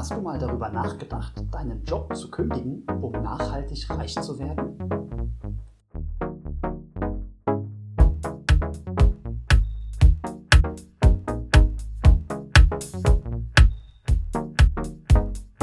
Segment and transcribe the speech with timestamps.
[0.00, 4.78] Hast du mal darüber nachgedacht, deinen Job zu kündigen, um nachhaltig reich zu werden?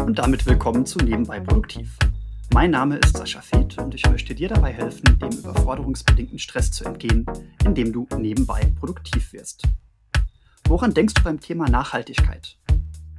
[0.06, 1.98] Und damit willkommen zu Nebenbei Produktiv.
[2.54, 6.86] Mein Name ist Sascha Feth und ich möchte dir dabei helfen, dem überforderungsbedingten Stress zu
[6.86, 7.26] entgehen,
[7.66, 9.64] indem du nebenbei produktiv wirst.
[10.68, 12.60] Woran denkst du beim Thema Nachhaltigkeit?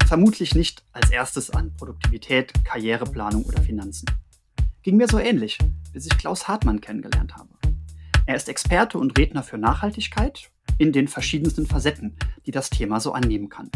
[0.08, 4.06] Vermutlich nicht als erstes an Produktivität, Karriereplanung oder Finanzen.
[4.82, 5.58] Ging mir so ähnlich,
[5.92, 7.50] bis ich Klaus Hartmann kennengelernt habe.
[8.24, 13.12] Er ist Experte und Redner für Nachhaltigkeit in den verschiedensten Facetten, die das Thema so
[13.12, 13.70] annehmen kann.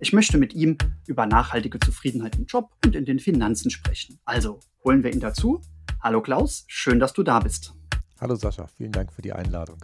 [0.00, 4.18] Ich möchte mit ihm über nachhaltige Zufriedenheit im Job und in den Finanzen sprechen.
[4.24, 5.60] Also holen wir ihn dazu.
[6.00, 7.72] Hallo Klaus, schön, dass du da bist.
[8.20, 9.78] Hallo Sascha, vielen Dank für die Einladung.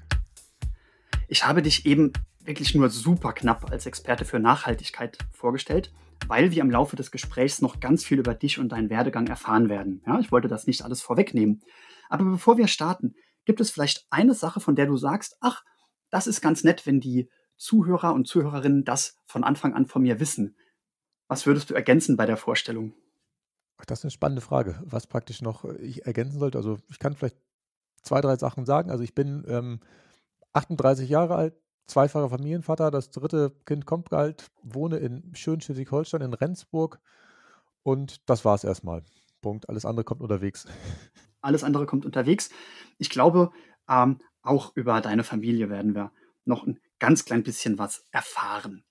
[1.28, 2.12] Ich habe dich eben
[2.48, 5.92] wirklich nur super knapp als Experte für Nachhaltigkeit vorgestellt,
[6.26, 9.68] weil wir im Laufe des Gesprächs noch ganz viel über dich und deinen Werdegang erfahren
[9.68, 10.02] werden.
[10.06, 11.62] Ja, ich wollte das nicht alles vorwegnehmen.
[12.08, 13.14] Aber bevor wir starten,
[13.44, 15.62] gibt es vielleicht eine Sache, von der du sagst, ach,
[16.10, 20.18] das ist ganz nett, wenn die Zuhörer und Zuhörerinnen das von Anfang an von mir
[20.18, 20.56] wissen.
[21.28, 22.94] Was würdest du ergänzen bei der Vorstellung?
[23.76, 26.56] Ach, das ist eine spannende Frage, was praktisch noch äh, ich ergänzen sollte.
[26.56, 27.36] Also ich kann vielleicht
[28.02, 28.90] zwei, drei Sachen sagen.
[28.90, 29.80] Also ich bin ähm,
[30.54, 31.54] 38 Jahre alt,
[31.88, 37.00] zweifacher Familienvater, das dritte Kind kommt bald, wohne in schön Schleswig-Holstein in Rendsburg
[37.82, 39.02] und das war es erstmal.
[39.40, 39.68] Punkt.
[39.68, 40.66] Alles andere kommt unterwegs.
[41.40, 42.50] Alles andere kommt unterwegs.
[42.98, 43.50] Ich glaube,
[43.88, 46.12] ähm, auch über deine Familie werden wir
[46.44, 48.84] noch ein ganz klein bisschen was erfahren.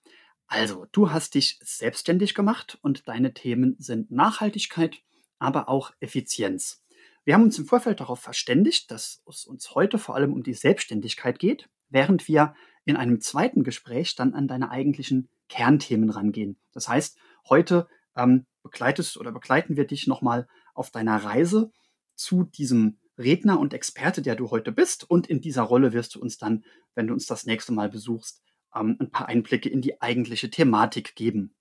[0.47, 4.97] Also, du hast dich selbstständig gemacht und deine Themen sind Nachhaltigkeit,
[5.39, 6.83] aber auch Effizienz.
[7.25, 10.53] Wir haben uns im Vorfeld darauf verständigt, dass es uns heute vor allem um die
[10.53, 12.55] Selbstständigkeit geht, während wir
[12.87, 16.57] in einem zweiten Gespräch dann an deine eigentlichen Kernthemen rangehen.
[16.71, 17.17] Das heißt,
[17.49, 21.71] heute ähm, begleitest oder begleiten wir dich nochmal auf deiner Reise
[22.15, 25.09] zu diesem Redner und Experte, der du heute bist.
[25.09, 26.63] Und in dieser Rolle wirst du uns dann,
[26.95, 28.41] wenn du uns das nächste Mal besuchst,
[28.75, 31.53] ähm, ein paar Einblicke in die eigentliche Thematik geben.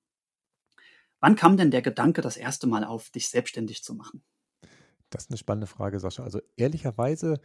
[1.20, 4.22] Wann kam denn der Gedanke das erste Mal auf, dich selbstständig zu machen?
[5.10, 6.24] Das ist eine spannende Frage, Sascha.
[6.24, 7.40] Also ehrlicherweise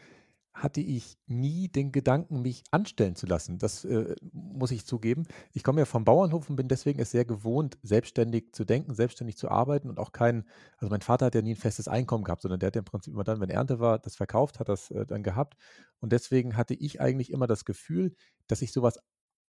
[0.54, 3.58] hatte ich nie den Gedanken, mich anstellen zu lassen.
[3.58, 5.24] Das äh, muss ich zugeben.
[5.54, 9.38] Ich komme ja vom Bauernhof und bin deswegen es sehr gewohnt, selbstständig zu denken, selbstständig
[9.38, 10.46] zu arbeiten und auch kein,
[10.78, 12.86] also mein Vater hat ja nie ein festes Einkommen gehabt, sondern der hat ja im
[12.86, 15.56] Prinzip immer dann, wenn Ernte war, das verkauft, hat das äh, dann gehabt.
[16.00, 18.14] Und deswegen hatte ich eigentlich immer das Gefühl,
[18.48, 19.00] dass ich sowas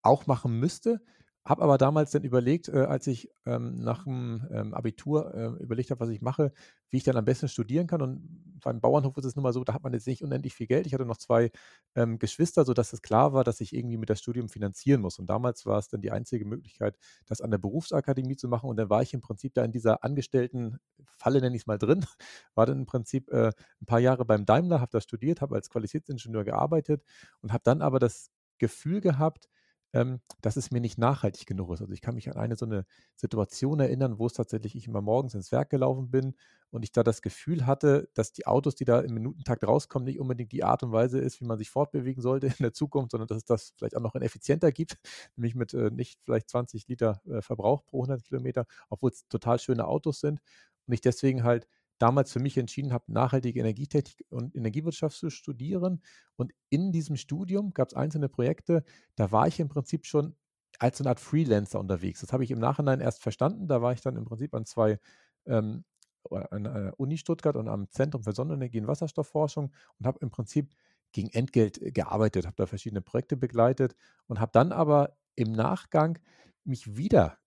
[0.03, 1.01] auch machen müsste,
[1.44, 5.90] habe aber damals dann überlegt, äh, als ich ähm, nach dem ähm, Abitur äh, überlegt
[5.90, 6.53] habe, was ich mache,
[6.90, 8.02] wie ich dann am besten studieren kann.
[8.03, 10.68] Und beim Bauernhof ist es nun mal so, da hat man jetzt nicht unendlich viel
[10.68, 10.85] Geld.
[10.85, 11.52] Ich hatte noch zwei
[11.96, 15.18] ähm, Geschwister, sodass es klar war, dass ich irgendwie mit das Studium finanzieren muss.
[15.18, 18.69] Und damals war es dann die einzige Möglichkeit, das an der Berufsakademie zu machen.
[18.69, 22.06] Und dann war ich im Prinzip da in dieser Angestelltenfalle, nenne ich es mal drin,
[22.53, 25.72] war dann im Prinzip äh, ein paar Jahre beim Daimler, habe da studiert, habe als
[25.72, 27.03] Qualitätsingenieur gearbeitet
[27.41, 28.29] und habe dann aber das
[28.59, 29.50] Gefühl gehabt,
[29.94, 31.81] ähm, dass es mir nicht nachhaltig genug ist.
[31.81, 32.85] Also ich kann mich an eine so eine
[33.16, 36.35] Situation erinnern, wo es tatsächlich ich immer morgens ins Werk gelaufen bin
[36.69, 40.19] und ich da das Gefühl hatte, dass die Autos, die da im Minutentakt rauskommen, nicht
[40.19, 43.28] unbedingt die Art und Weise ist, wie man sich fortbewegen sollte in der Zukunft, sondern
[43.28, 44.97] dass es das vielleicht auch noch effizienter gibt,
[45.35, 49.59] nämlich mit äh, nicht vielleicht 20 Liter äh, Verbrauch pro 100 Kilometer, obwohl es total
[49.59, 50.40] schöne Autos sind
[50.88, 51.68] und ich deswegen halt
[52.01, 56.01] damals für mich entschieden habe, nachhaltige Energietechnik und Energiewirtschaft zu studieren.
[56.35, 58.84] Und in diesem Studium gab es einzelne Projekte,
[59.16, 60.35] da war ich im Prinzip schon
[60.79, 62.22] als eine Art Freelancer unterwegs.
[62.22, 63.67] Das habe ich im Nachhinein erst verstanden.
[63.67, 65.00] Da war ich dann im Prinzip an zwei,
[65.45, 65.84] ähm,
[66.31, 70.73] an der Uni Stuttgart und am Zentrum für Sonnenenergie und Wasserstoffforschung und habe im Prinzip
[71.11, 73.95] gegen Entgelt gearbeitet, habe da verschiedene Projekte begleitet
[74.28, 76.19] und habe dann aber im Nachgang
[76.63, 77.38] mich wieder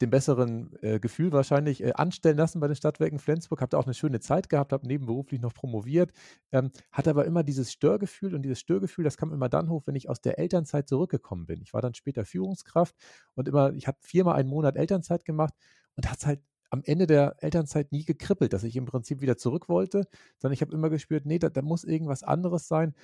[0.00, 3.60] dem besseren äh, Gefühl wahrscheinlich äh, anstellen lassen bei den Stadtwerken Flensburg.
[3.60, 6.12] Habe da auch eine schöne Zeit gehabt, habe nebenberuflich noch promoviert,
[6.52, 9.96] ähm, hatte aber immer dieses Störgefühl und dieses Störgefühl, das kam immer dann hoch, wenn
[9.96, 11.60] ich aus der Elternzeit zurückgekommen bin.
[11.62, 12.94] Ich war dann später Führungskraft
[13.34, 15.54] und immer, ich habe viermal einen Monat Elternzeit gemacht
[15.96, 16.40] und hat es halt
[16.70, 20.06] am Ende der Elternzeit nie gekribbelt, dass ich im Prinzip wieder zurück wollte,
[20.38, 22.94] sondern ich habe immer gespürt, nee, da, da muss irgendwas anderes sein.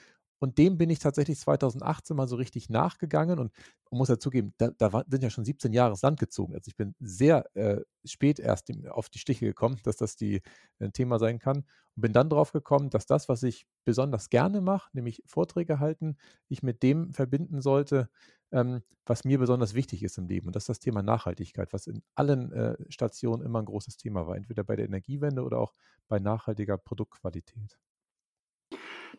[0.45, 3.51] Und dem bin ich tatsächlich 2018 mal so richtig nachgegangen und
[3.91, 6.53] man muss ja zugeben, da, da sind ja schon 17 Jahre ins Land gezogen.
[6.53, 10.43] Also ich bin sehr äh, spät erst auf die Stiche gekommen, dass das die,
[10.81, 11.65] ein Thema sein kann
[11.97, 16.19] und bin dann drauf gekommen, dass das, was ich besonders gerne mache, nämlich Vorträge halten,
[16.51, 18.11] ich mit dem verbinden sollte,
[18.53, 20.49] ähm, was mir besonders wichtig ist im Leben.
[20.49, 24.27] Und das ist das Thema Nachhaltigkeit, was in allen äh, Stationen immer ein großes Thema
[24.27, 25.73] war, entweder bei der Energiewende oder auch
[26.07, 27.79] bei nachhaltiger Produktqualität.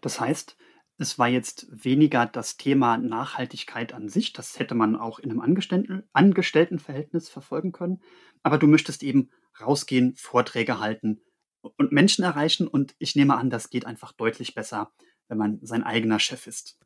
[0.01, 0.55] Das heißt,
[0.97, 4.33] es war jetzt weniger das Thema Nachhaltigkeit an sich.
[4.33, 8.01] Das hätte man auch in einem Angestellten Angestelltenverhältnis verfolgen können.
[8.43, 11.21] Aber du möchtest eben rausgehen, Vorträge halten
[11.61, 12.67] und Menschen erreichen.
[12.67, 14.91] Und ich nehme an, das geht einfach deutlich besser,
[15.27, 16.79] wenn man sein eigener Chef ist.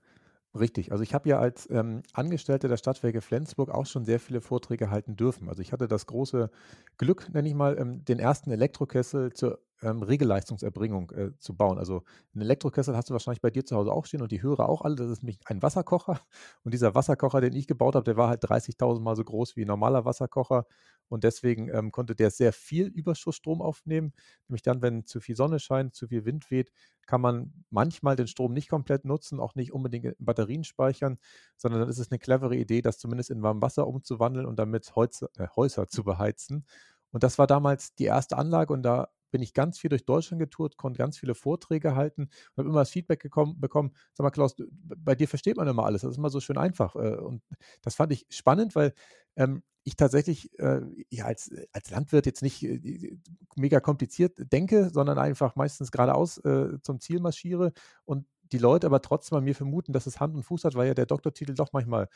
[0.58, 0.92] Richtig.
[0.92, 4.90] Also ich habe ja als ähm, Angestellter der Stadtwerke Flensburg auch schon sehr viele Vorträge
[4.90, 5.48] halten dürfen.
[5.48, 6.50] Also ich hatte das große
[6.98, 11.78] Glück, nenne ich mal, ähm, den ersten Elektrokessel zur ähm, Regelleistungserbringung äh, zu bauen.
[11.78, 12.04] Also
[12.36, 14.81] ein Elektrokessel hast du wahrscheinlich bei dir zu Hause auch stehen und die Hörer auch
[14.81, 14.96] alle.
[14.96, 16.20] Das ist nämlich ein Wasserkocher.
[16.64, 19.64] Und dieser Wasserkocher, den ich gebaut habe, der war halt 30.000 Mal so groß wie
[19.64, 20.66] ein normaler Wasserkocher.
[21.08, 24.14] Und deswegen ähm, konnte der sehr viel Überschussstrom aufnehmen.
[24.48, 26.72] Nämlich dann, wenn zu viel Sonne scheint, zu viel Wind weht,
[27.08, 31.18] kann man manchmal den Strom nicht komplett nutzen, auch nicht unbedingt in Batterien speichern,
[31.58, 34.96] sondern dann ist es eine clevere Idee, das zumindest in warm Wasser umzuwandeln und damit
[34.96, 36.66] Holz, äh, Häuser zu beheizen.
[37.12, 40.40] Und das war damals die erste Anlage und da bin ich ganz viel durch Deutschland
[40.40, 44.31] getourt, konnte ganz viele Vorträge halten und habe immer das Feedback gekommen, bekommen, sag mal
[44.31, 46.96] Klaus, bei dir versteht man immer alles, das ist immer so schön einfach.
[46.96, 47.44] Äh, und
[47.81, 48.94] das fand ich spannend, weil
[49.36, 53.18] ähm, ich tatsächlich äh, ja, als, als Landwirt jetzt nicht äh,
[53.56, 57.74] mega kompliziert denke, sondern einfach meistens geradeaus äh, zum Ziel marschiere
[58.06, 60.88] und die Leute aber trotzdem bei mir vermuten, dass es Hand und Fuß hat, weil
[60.88, 62.08] ja der Doktortitel doch manchmal äh,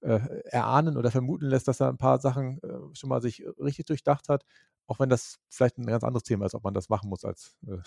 [0.00, 4.28] erahnen oder vermuten lässt, dass er ein paar Sachen äh, schon mal sich richtig durchdacht
[4.28, 4.44] hat,
[4.86, 7.56] auch wenn das vielleicht ein ganz anderes Thema ist, ob man das machen muss als,
[7.66, 7.78] äh,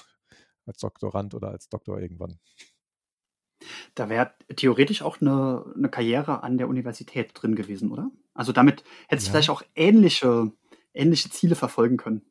[0.66, 2.40] als Doktorand oder als Doktor irgendwann.
[3.96, 8.12] Da wäre theoretisch auch eine, eine Karriere an der Universität drin gewesen, oder?
[8.34, 10.52] Also damit hättest du vielleicht auch ähnliche,
[10.94, 12.24] ähnliche Ziele verfolgen können.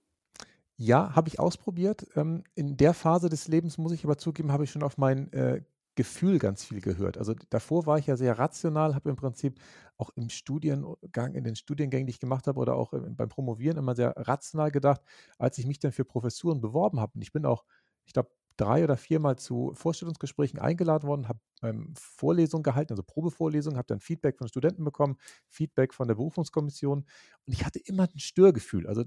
[0.77, 2.07] Ja, habe ich ausprobiert.
[2.17, 5.33] Ähm, in der Phase des Lebens, muss ich aber zugeben, habe ich schon auf mein
[5.33, 5.63] äh,
[5.95, 7.19] Gefühl ganz viel gehört.
[7.19, 9.61] Also davor war ich ja sehr rational, habe im Prinzip
[9.99, 13.95] auch im Studiengang, in den Studiengängen, die ich gemacht habe oder auch beim Promovieren immer
[13.95, 15.03] sehr rational gedacht,
[15.39, 17.13] als ich mich dann für Professuren beworben habe.
[17.15, 17.65] Und ich bin auch,
[18.07, 23.77] ich glaube, drei oder viermal zu Vorstellungsgesprächen eingeladen worden, habe ähm, Vorlesungen gehalten, also Probevorlesungen,
[23.79, 25.17] habe dann Feedback von Studenten bekommen,
[25.49, 26.99] Feedback von der Berufungskommission
[27.47, 28.87] und ich hatte immer ein Störgefühl.
[28.87, 29.05] Also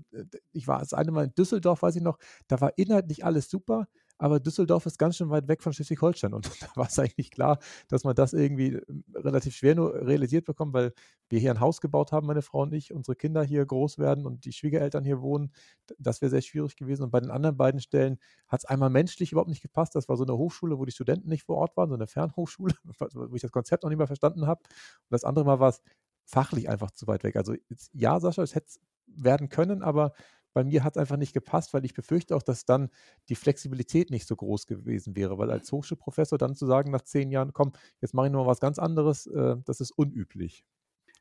[0.52, 2.18] ich war das eine Mal in Düsseldorf, weiß ich noch,
[2.48, 6.34] da war inhaltlich alles super, aber Düsseldorf ist ganz schön weit weg von Schleswig-Holstein.
[6.34, 10.46] Und da war es eigentlich klar, dass man das irgendwie ähm, relativ schwer nur realisiert
[10.46, 10.94] bekommt, weil
[11.30, 14.26] wir hier ein Haus gebaut haben, meine Frau und ich, unsere Kinder hier groß werden
[14.26, 15.52] und die Schwiegereltern hier wohnen.
[15.98, 17.04] Das wäre sehr schwierig gewesen.
[17.04, 18.18] Und bei den anderen beiden Stellen
[18.48, 19.96] hat es einmal menschlich überhaupt nicht gepasst.
[19.96, 22.74] Das war so eine Hochschule, wo die Studenten nicht vor Ort waren, so eine Fernhochschule,
[23.14, 24.62] wo ich das Konzept noch nicht mal verstanden habe.
[24.64, 25.82] Und das andere Mal war es
[26.26, 27.36] fachlich einfach zu weit weg.
[27.36, 27.56] Also
[27.94, 28.68] ja, Sascha, es hätte
[29.08, 30.14] werden können, aber
[30.56, 32.90] bei mir hat es einfach nicht gepasst, weil ich befürchte auch, dass dann
[33.28, 37.30] die Flexibilität nicht so groß gewesen wäre, weil als Hochschulprofessor dann zu sagen nach zehn
[37.30, 40.66] Jahren, komm, jetzt mache ich noch mal was ganz anderes, äh, das ist unüblich.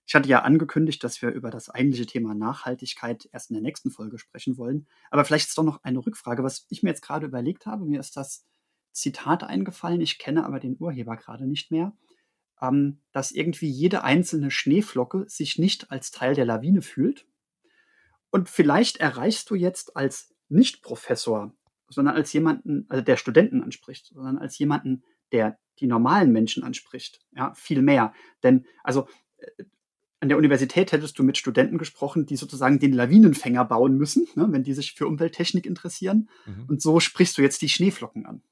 [0.06, 3.90] Ich hatte ja angekündigt, dass wir über das eigentliche Thema Nachhaltigkeit erst in der nächsten
[3.90, 4.86] Folge sprechen wollen.
[5.10, 7.86] Aber vielleicht ist doch noch eine Rückfrage, was ich mir jetzt gerade überlegt habe.
[7.86, 8.46] Mir ist das
[8.92, 11.96] Zitat eingefallen, ich kenne aber den Urheber gerade nicht mehr,
[12.62, 17.26] ähm, dass irgendwie jede einzelne Schneeflocke sich nicht als Teil der Lawine fühlt,
[18.34, 21.54] und vielleicht erreichst du jetzt als Nicht-Professor,
[21.88, 27.20] sondern als jemanden, also der Studenten anspricht, sondern als jemanden, der die normalen Menschen anspricht,
[27.36, 28.12] ja, viel mehr.
[28.42, 29.62] Denn, also, äh,
[30.19, 34.48] an der Universität hättest du mit Studenten gesprochen, die sozusagen den Lawinenfänger bauen müssen, ne,
[34.50, 36.28] wenn die sich für Umwelttechnik interessieren.
[36.44, 36.64] Mhm.
[36.66, 38.42] Und so sprichst du jetzt die Schneeflocken an.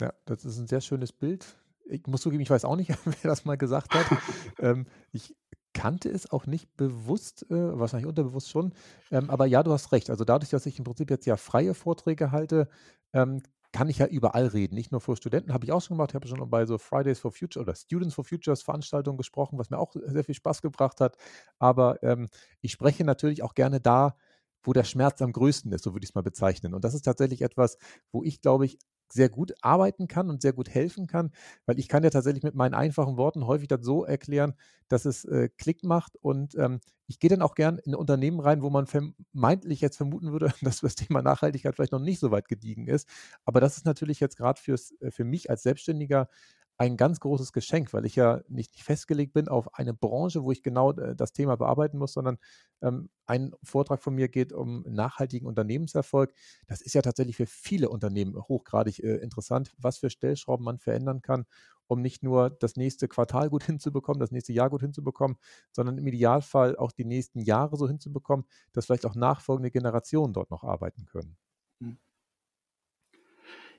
[0.00, 1.46] Ja, das ist ein sehr schönes Bild.
[1.84, 4.06] Ich muss zugeben, ich weiß auch nicht, wer das mal gesagt hat.
[4.58, 5.36] ähm, ich
[5.74, 8.72] kannte es auch nicht bewusst, äh, wahrscheinlich unterbewusst schon.
[9.10, 10.10] Ähm, aber ja, du hast recht.
[10.10, 12.68] Also dadurch, dass ich im Prinzip jetzt ja freie Vorträge halte,
[13.12, 14.76] ähm, kann ich ja überall reden.
[14.76, 16.12] Nicht nur vor Studenten, habe ich auch schon gemacht.
[16.12, 19.68] Ich habe schon bei so Fridays for Future oder Students for Futures Veranstaltungen gesprochen, was
[19.70, 21.16] mir auch sehr viel Spaß gebracht hat.
[21.58, 22.28] Aber ähm,
[22.60, 24.16] ich spreche natürlich auch gerne da,
[24.62, 26.72] wo der Schmerz am größten ist, so würde ich es mal bezeichnen.
[26.72, 27.78] Und das ist tatsächlich etwas,
[28.12, 28.78] wo ich, glaube ich,
[29.14, 31.30] sehr gut arbeiten kann und sehr gut helfen kann,
[31.66, 34.54] weil ich kann ja tatsächlich mit meinen einfachen Worten häufig das so erklären,
[34.88, 38.62] dass es äh, Klick macht und ähm, ich gehe dann auch gern in Unternehmen rein,
[38.62, 42.48] wo man vermeintlich jetzt vermuten würde, dass das Thema Nachhaltigkeit vielleicht noch nicht so weit
[42.48, 43.08] gediegen ist.
[43.44, 46.28] Aber das ist natürlich jetzt gerade äh, für mich als Selbstständiger
[46.76, 50.62] ein ganz großes Geschenk, weil ich ja nicht festgelegt bin auf eine Branche, wo ich
[50.62, 52.38] genau äh, das Thema bearbeiten muss, sondern
[52.82, 56.34] ähm, ein Vortrag von mir geht um nachhaltigen Unternehmenserfolg.
[56.66, 61.22] Das ist ja tatsächlich für viele Unternehmen hochgradig äh, interessant, was für Stellschrauben man verändern
[61.22, 61.46] kann,
[61.86, 65.36] um nicht nur das nächste Quartal gut hinzubekommen, das nächste Jahr gut hinzubekommen,
[65.70, 70.50] sondern im Idealfall auch die nächsten Jahre so hinzubekommen, dass vielleicht auch nachfolgende Generationen dort
[70.50, 71.36] noch arbeiten können.
[71.80, 71.98] Hm.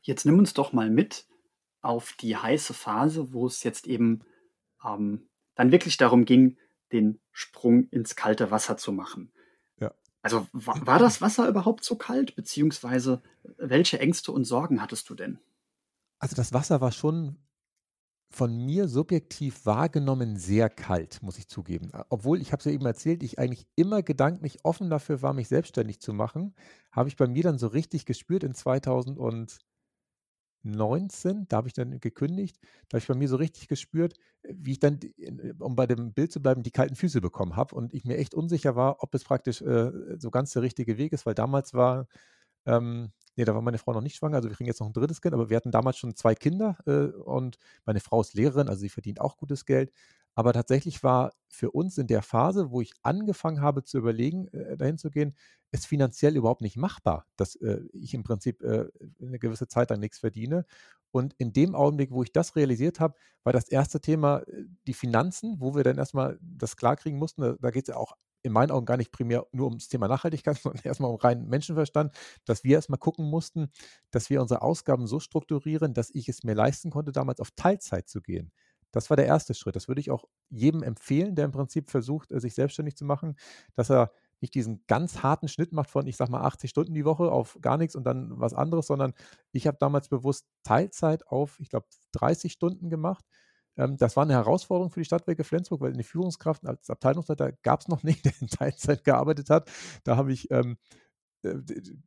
[0.01, 1.27] Jetzt nimm uns doch mal mit
[1.85, 4.23] auf die heiße Phase, wo es jetzt eben
[4.83, 6.57] ähm, dann wirklich darum ging,
[6.91, 9.31] den Sprung ins kalte Wasser zu machen.
[9.79, 9.93] Ja.
[10.21, 13.21] Also war, war das Wasser überhaupt so kalt, beziehungsweise
[13.57, 15.39] welche Ängste und Sorgen hattest du denn?
[16.19, 17.37] Also das Wasser war schon
[18.31, 21.91] von mir subjektiv wahrgenommen sehr kalt, muss ich zugeben.
[22.09, 25.47] Obwohl, ich habe es ja eben erzählt, ich eigentlich immer gedanklich offen dafür war, mich
[25.47, 26.55] selbstständig zu machen,
[26.91, 28.53] habe ich bei mir dann so richtig gespürt in
[30.65, 32.57] 2019, da habe ich dann gekündigt,
[32.89, 34.99] da habe ich bei mir so richtig gespürt, wie ich dann,
[35.59, 38.33] um bei dem Bild zu bleiben, die kalten Füße bekommen habe und ich mir echt
[38.35, 42.07] unsicher war, ob es praktisch äh, so ganz der richtige Weg ist, weil damals war
[42.65, 44.93] ähm, Nee, da war meine Frau noch nicht schwanger, also wir kriegen jetzt noch ein
[44.93, 48.69] drittes Kind, aber wir hatten damals schon zwei Kinder äh, und meine Frau ist Lehrerin,
[48.69, 49.91] also sie verdient auch gutes Geld.
[50.35, 54.77] Aber tatsächlich war für uns in der Phase, wo ich angefangen habe zu überlegen, äh,
[54.77, 55.33] dahin zu gehen,
[55.71, 58.87] es finanziell überhaupt nicht machbar, dass äh, ich im Prinzip äh,
[59.21, 60.65] eine gewisse Zeit lang nichts verdiene.
[61.11, 64.93] Und in dem Augenblick, wo ich das realisiert habe, war das erste Thema äh, die
[64.93, 67.41] Finanzen, wo wir dann erstmal das klarkriegen mussten.
[67.41, 68.13] Da, da geht es ja auch
[68.43, 72.13] in meinen Augen gar nicht primär nur ums Thema Nachhaltigkeit, sondern erstmal um reinen Menschenverstand,
[72.45, 73.69] dass wir erstmal gucken mussten,
[74.11, 78.07] dass wir unsere Ausgaben so strukturieren, dass ich es mir leisten konnte, damals auf Teilzeit
[78.09, 78.51] zu gehen.
[78.95, 79.75] Das war der erste Schritt.
[79.75, 83.35] Das würde ich auch jedem empfehlen, der im Prinzip versucht, äh, sich selbstständig zu machen,
[83.75, 84.11] dass er
[84.41, 87.57] nicht diesen ganz harten Schnitt macht von, ich sag mal, 80 Stunden die Woche auf
[87.61, 89.13] gar nichts und dann was anderes, sondern
[89.51, 93.25] ich habe damals bewusst Teilzeit auf, ich glaube, 30 Stunden gemacht
[93.77, 97.81] ähm, das war eine Herausforderung für die Stadtwerke Flensburg, weil eine Führungskraft als Abteilungsleiter gab
[97.81, 99.69] es noch nicht, der in Teilzeit gearbeitet hat.
[100.03, 101.04] Da habe ich ähm, äh,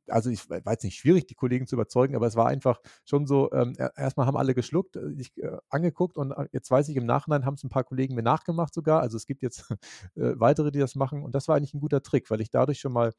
[0.08, 3.26] also ich war jetzt nicht schwierig, die Kollegen zu überzeugen, aber es war einfach schon
[3.26, 6.96] so, ähm, erstmal haben alle geschluckt, äh, sich äh, angeguckt und äh, jetzt weiß ich,
[6.96, 9.00] im Nachhinein haben es ein paar Kollegen mir nachgemacht sogar.
[9.00, 9.70] Also es gibt jetzt
[10.16, 12.80] äh, weitere, die das machen und das war eigentlich ein guter Trick, weil ich dadurch
[12.80, 13.12] schon mal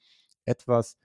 [0.46, 0.98] etwas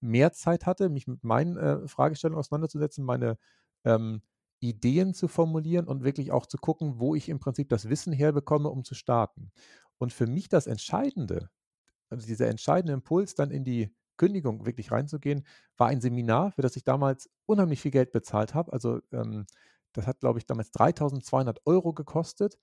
[0.00, 3.38] mehr Zeit hatte, mich mit meinen äh, Fragestellungen auseinanderzusetzen, meine
[3.84, 4.22] ähm,
[4.60, 8.68] Ideen zu formulieren und wirklich auch zu gucken, wo ich im Prinzip das Wissen herbekomme,
[8.68, 9.50] um zu starten.
[9.98, 11.50] Und für mich das Entscheidende,
[12.08, 15.44] also dieser entscheidende Impuls, dann in die Kündigung wirklich reinzugehen,
[15.76, 18.72] war ein Seminar, für das ich damals unheimlich viel Geld bezahlt habe.
[18.72, 19.46] Also ähm,
[19.92, 22.58] das hat, glaube ich, damals 3200 Euro gekostet,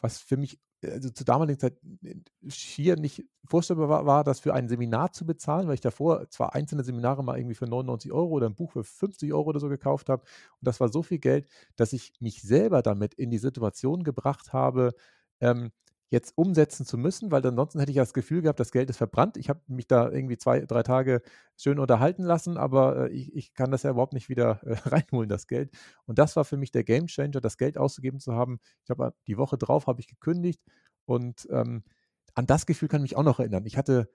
[0.00, 2.14] was für mich also zur damaligen Zeit äh,
[2.48, 6.54] schier nicht vorstellbar war, war, das für ein Seminar zu bezahlen, weil ich davor zwar
[6.54, 9.68] einzelne Seminare mal irgendwie für 99 Euro oder ein Buch für 50 Euro oder so
[9.68, 10.22] gekauft habe.
[10.22, 14.52] Und das war so viel Geld, dass ich mich selber damit in die Situation gebracht
[14.52, 14.94] habe,
[15.40, 15.72] ähm,
[16.14, 19.36] jetzt umsetzen zu müssen, weil ansonsten hätte ich das Gefühl gehabt, das Geld ist verbrannt.
[19.36, 21.20] Ich habe mich da irgendwie zwei, drei Tage
[21.56, 25.28] schön unterhalten lassen, aber äh, ich, ich, kann das ja überhaupt nicht wieder äh, reinholen,
[25.28, 25.70] das Geld.
[26.06, 28.60] Und das war für mich der Game Changer, das Geld auszugeben zu haben.
[28.84, 30.62] Ich habe die Woche drauf habe ich gekündigt
[31.04, 31.84] und ähm,
[32.34, 33.66] an das Gefühl kann ich mich auch noch erinnern.
[33.66, 34.08] Ich hatte,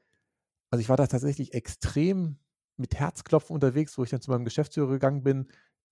[0.71, 2.39] also ich war da tatsächlich extrem
[2.77, 5.47] mit Herzklopfen unterwegs, wo ich dann zu meinem Geschäftsführer gegangen bin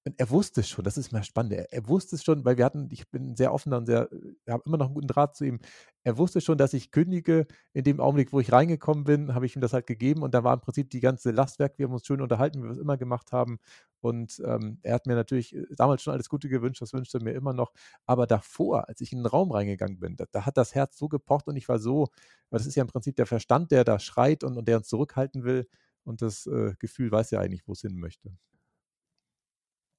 [0.08, 1.52] und er wusste schon, das ist mir spannend.
[1.52, 4.52] Er, er, wusste es schon, weil wir hatten, ich bin sehr offener und sehr, ich
[4.52, 5.60] habe immer noch einen guten Draht zu ihm.
[6.06, 7.46] Er wusste schon, dass ich kündige.
[7.74, 10.46] In dem Augenblick, wo ich reingekommen bin, habe ich ihm das halt gegeben und da
[10.46, 11.78] war im Prinzip die ganze Lastwerk.
[11.78, 13.60] Wir haben uns schön unterhalten, wie wir es immer gemacht haben.
[14.00, 17.22] Und ähm, er hat mir natürlich äh, damals schon alles Gute gewünscht, das wünscht er
[17.22, 17.74] mir immer noch.
[18.06, 21.10] Aber davor, als ich in den Raum reingegangen bin, da, da hat das Herz so
[21.10, 22.08] gepocht und ich war so,
[22.50, 24.88] weil das ist ja im Prinzip der Verstand, der da schreit und, und der uns
[24.88, 25.68] zurückhalten will.
[26.06, 28.32] Und das äh, Gefühl weiß ja eigentlich, wo es hin möchte.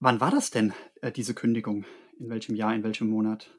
[0.00, 1.84] Wann war das denn, äh, diese Kündigung?
[2.20, 3.50] In welchem Jahr, in welchem Monat?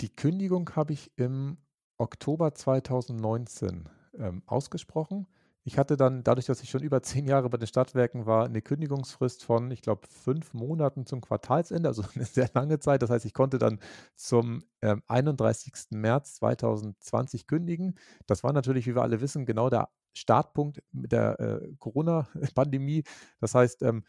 [0.00, 1.56] Die Kündigung habe ich im
[1.98, 3.88] Oktober 2019
[4.18, 5.28] ähm, ausgesprochen.
[5.64, 8.60] Ich hatte dann, dadurch, dass ich schon über zehn Jahre bei den Stadtwerken war, eine
[8.60, 13.02] Kündigungsfrist von, ich glaube, fünf Monaten zum Quartalsende, also eine sehr lange Zeit.
[13.02, 13.78] Das heißt, ich konnte dann
[14.16, 15.72] zum ähm, 31.
[15.90, 17.94] März 2020 kündigen.
[18.26, 23.04] Das war natürlich, wie wir alle wissen, genau der Startpunkt mit der äh, Corona-Pandemie.
[23.40, 24.02] Das heißt, ähm, äh,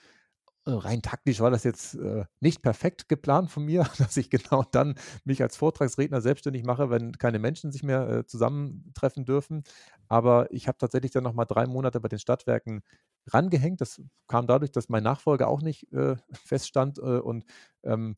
[0.66, 4.96] rein taktisch war das jetzt äh, nicht perfekt geplant von mir, dass ich genau dann
[5.26, 9.64] mich als Vortragsredner selbstständig mache, wenn keine Menschen sich mehr äh, zusammentreffen dürfen.
[10.08, 12.82] Aber ich habe tatsächlich dann nochmal drei Monate bei den Stadtwerken
[13.28, 13.82] rangehängt.
[13.82, 17.46] Das kam dadurch, dass mein Nachfolger auch nicht äh, feststand äh, und
[17.84, 18.16] ähm,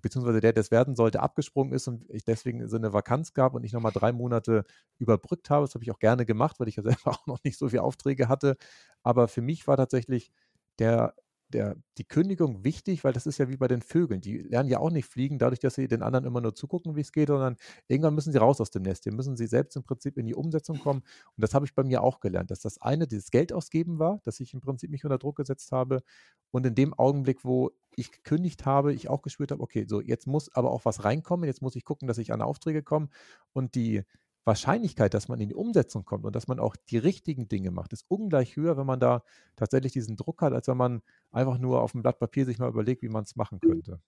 [0.00, 3.54] beziehungsweise der, der es werden sollte, abgesprungen ist und ich deswegen so eine Vakanz gab
[3.54, 4.64] und ich nochmal drei Monate
[4.98, 5.66] überbrückt habe.
[5.66, 7.82] Das habe ich auch gerne gemacht, weil ich ja selber auch noch nicht so viele
[7.82, 8.56] Aufträge hatte.
[9.02, 10.30] Aber für mich war tatsächlich
[10.78, 11.14] der
[11.54, 14.20] der, die Kündigung wichtig, weil das ist ja wie bei den Vögeln.
[14.20, 17.00] Die lernen ja auch nicht fliegen, dadurch, dass sie den anderen immer nur zugucken, wie
[17.00, 17.56] es geht, sondern
[17.88, 19.04] irgendwann müssen sie raus aus dem Nest.
[19.04, 21.00] Hier müssen sie selbst im Prinzip in die Umsetzung kommen.
[21.00, 24.20] Und das habe ich bei mir auch gelernt, dass das eine dieses Geld ausgeben war,
[24.24, 26.02] dass ich im Prinzip mich unter Druck gesetzt habe.
[26.50, 30.26] Und in dem Augenblick, wo ich gekündigt habe, ich auch gespürt habe, okay, so jetzt
[30.26, 33.08] muss aber auch was reinkommen, jetzt muss ich gucken, dass ich an Aufträge komme.
[33.52, 34.02] Und die
[34.44, 37.92] Wahrscheinlichkeit, dass man in die Umsetzung kommt und dass man auch die richtigen Dinge macht,
[37.92, 39.22] ist ungleich höher, wenn man da
[39.56, 42.68] tatsächlich diesen Druck hat, als wenn man einfach nur auf dem Blatt Papier sich mal
[42.68, 44.00] überlegt, wie man es machen könnte.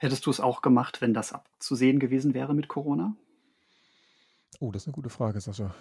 [0.00, 3.14] Hättest du es auch gemacht, wenn das abzusehen gewesen wäre mit Corona?
[4.58, 5.74] Oh, das ist eine gute Frage, Sascha.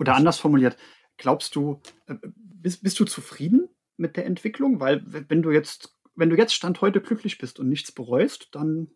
[0.00, 0.76] Oder anders formuliert,
[1.16, 4.80] glaubst du, äh, bist, bist du zufrieden mit der Entwicklung?
[4.80, 8.90] Weil wenn du jetzt, wenn du jetzt Stand heute glücklich bist und nichts bereust, dann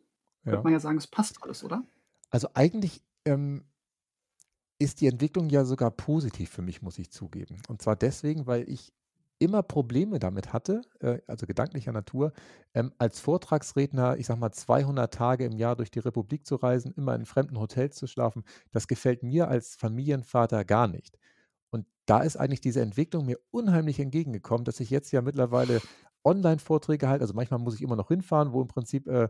[0.47, 0.65] könnte Ja.
[0.65, 1.85] man ja sagen, es passt alles, oder?
[2.31, 3.65] Also eigentlich ähm,
[4.79, 7.63] ist die Entwicklung ja sogar positiv für mich, muss ich zugeben.
[7.69, 8.93] Und zwar deswegen, weil ich
[9.39, 12.33] immer Probleme damit hatte, äh, also gedanklicher Natur,
[12.75, 16.93] ähm, als Vortragsredner, ich sag mal 200 Tage im Jahr durch die Republik zu reisen,
[16.97, 18.45] immer in fremden Hotels zu schlafen.
[18.73, 21.19] Das gefällt mir als Familienvater gar nicht.
[21.71, 25.83] Und da ist eigentlich diese Entwicklung mir unheimlich entgegengekommen, dass ich jetzt ja mittlerweile
[26.25, 27.23] Online-Vorträge halte.
[27.23, 29.29] Also manchmal muss ich immer noch hinfahren, wo im Prinzip äh,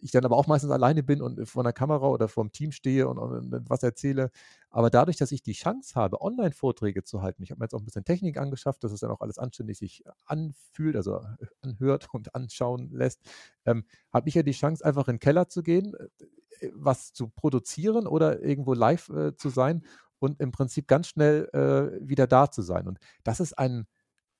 [0.00, 2.72] ich dann aber auch meistens alleine bin und vor einer Kamera oder vor dem Team
[2.72, 4.30] stehe und, und, und was erzähle.
[4.68, 7.80] Aber dadurch, dass ich die Chance habe, Online-Vorträge zu halten, ich habe mir jetzt auch
[7.80, 12.08] ein bisschen Technik angeschafft, dass es dann auch alles anständig sich anfühlt, also äh, anhört
[12.12, 13.20] und anschauen lässt,
[13.64, 17.28] ähm, habe ich ja die Chance, einfach in den Keller zu gehen, äh, was zu
[17.28, 19.84] produzieren oder irgendwo live äh, zu sein
[20.18, 22.86] und im Prinzip ganz schnell äh, wieder da zu sein.
[22.86, 23.86] Und das ist ein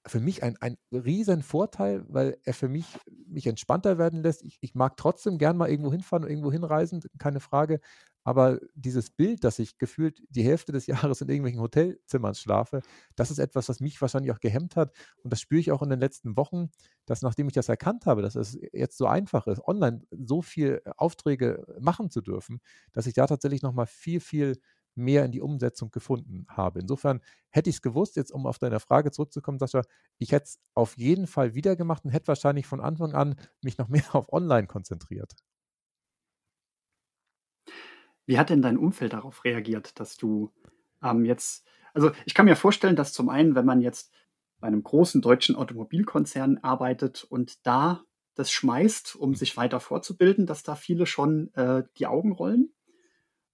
[0.07, 2.87] für mich ein, ein riesen Vorteil, weil er für mich
[3.27, 4.43] mich entspannter werden lässt.
[4.43, 7.81] Ich, ich mag trotzdem gern mal irgendwo hinfahren und irgendwo hinreisen, keine Frage.
[8.25, 12.81] Aber dieses Bild, dass ich gefühlt die Hälfte des Jahres in irgendwelchen Hotelzimmern schlafe,
[13.17, 14.93] das ist etwas, was mich wahrscheinlich auch gehemmt hat.
[15.23, 16.71] Und das spüre ich auch in den letzten Wochen,
[17.07, 20.83] dass nachdem ich das erkannt habe, dass es jetzt so einfach ist, online so viel
[20.97, 22.61] Aufträge machen zu dürfen,
[22.93, 24.61] dass ich da tatsächlich nochmal viel, viel
[24.95, 26.81] mehr in die Umsetzung gefunden habe.
[26.81, 27.21] Insofern
[27.51, 29.83] hätte ich es gewusst, jetzt um auf deine Frage zurückzukommen, Sascha,
[30.19, 33.79] ich hätte es auf jeden Fall wieder gemacht und hätte wahrscheinlich von Anfang an mich
[33.79, 35.35] noch mehr auf Online konzentriert.
[38.27, 40.53] Wie hat denn dein Umfeld darauf reagiert, dass du
[41.03, 44.15] ähm, jetzt, also ich kann mir vorstellen, dass zum einen, wenn man jetzt
[44.61, 48.05] bei einem großen deutschen Automobilkonzern arbeitet und da
[48.35, 52.73] das schmeißt, um sich weiter fortzubilden, dass da viele schon äh, die Augen rollen.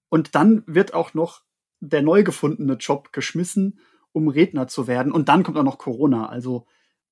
[0.08, 1.42] Und dann wird auch noch
[1.80, 3.80] der neu gefundene Job geschmissen,
[4.12, 5.12] um Redner zu werden.
[5.12, 6.28] Und dann kommt auch noch Corona.
[6.28, 6.66] Also,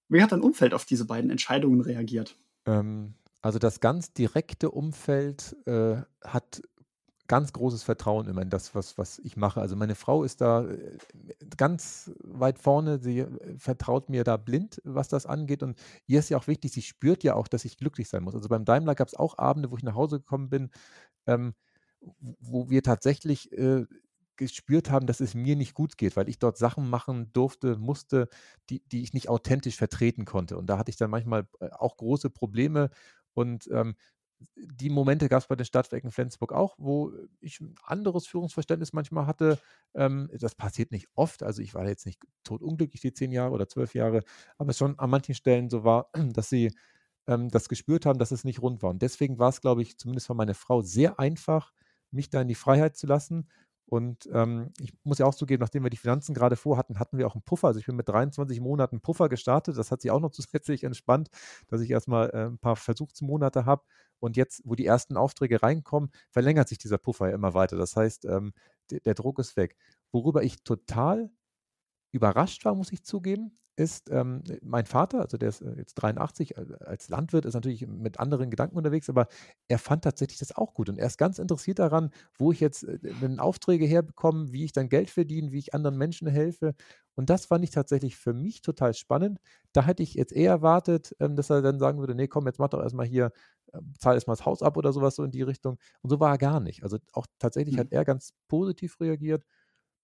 [0.08, 2.36] wie hat dein Umfeld auf diese beiden Entscheidungen reagiert?
[2.66, 6.62] Ähm, also das ganz direkte Umfeld äh, hat
[7.26, 9.60] ganz großes Vertrauen immer in das, was, was ich mache.
[9.60, 10.98] Also meine Frau ist da äh,
[11.56, 15.62] ganz weit vorne, sie äh, vertraut mir da blind, was das angeht.
[15.62, 18.34] Und ihr ist ja auch wichtig, sie spürt ja auch, dass ich glücklich sein muss.
[18.34, 20.70] Also beim Daimler gab es auch Abende, wo ich nach Hause gekommen bin,
[21.26, 21.54] ähm,
[22.40, 23.84] wo wir tatsächlich äh,
[24.36, 28.28] gespürt haben, dass es mir nicht gut geht, weil ich dort Sachen machen durfte, musste,
[28.70, 30.56] die, die ich nicht authentisch vertreten konnte.
[30.56, 32.90] Und da hatte ich dann manchmal äh, auch große Probleme.
[33.34, 33.94] Und ähm,
[34.56, 39.26] die Momente gab es bei den Stadtwerken Flensburg auch, wo ich ein anderes Führungsverständnis manchmal
[39.26, 39.58] hatte.
[39.94, 41.42] Ähm, das passiert nicht oft.
[41.42, 44.22] Also ich war jetzt nicht totunglücklich die zehn Jahre oder zwölf Jahre,
[44.58, 46.72] aber es schon an manchen Stellen so war, dass sie
[47.26, 48.90] ähm, das gespürt haben, dass es nicht rund war.
[48.90, 51.72] Und deswegen war es, glaube ich, zumindest für meine Frau sehr einfach,
[52.14, 53.48] mich da in die Freiheit zu lassen.
[53.86, 57.26] Und ähm, ich muss ja auch zugeben, nachdem wir die Finanzen gerade vorhatten, hatten wir
[57.26, 57.68] auch einen Puffer.
[57.68, 59.76] Also ich bin mit 23 Monaten Puffer gestartet.
[59.76, 61.28] Das hat sich auch noch zusätzlich entspannt,
[61.68, 63.84] dass ich erstmal äh, ein paar Versuchsmonate habe.
[64.20, 67.76] Und jetzt, wo die ersten Aufträge reinkommen, verlängert sich dieser Puffer ja immer weiter.
[67.76, 68.54] Das heißt, ähm,
[68.90, 69.76] der, der Druck ist weg.
[70.12, 71.30] Worüber ich total
[72.14, 76.56] überrascht war, muss ich zugeben, ist ähm, mein Vater, also der ist äh, jetzt 83,
[76.56, 79.26] äh, als Landwirt ist natürlich mit anderen Gedanken unterwegs, aber
[79.66, 82.84] er fand tatsächlich das auch gut und er ist ganz interessiert daran, wo ich jetzt
[82.84, 82.98] äh,
[83.38, 86.74] Aufträge herbekomme, wie ich dann Geld verdiene, wie ich anderen Menschen helfe
[87.16, 89.38] und das fand ich tatsächlich für mich total spannend.
[89.72, 92.58] Da hätte ich jetzt eher erwartet, ähm, dass er dann sagen würde, nee, komm, jetzt
[92.60, 93.32] mach doch erstmal hier,
[93.72, 96.32] äh, zahl erstmal das Haus ab oder sowas so in die Richtung und so war
[96.32, 96.82] er gar nicht.
[96.84, 97.80] Also auch tatsächlich mhm.
[97.80, 99.44] hat er ganz positiv reagiert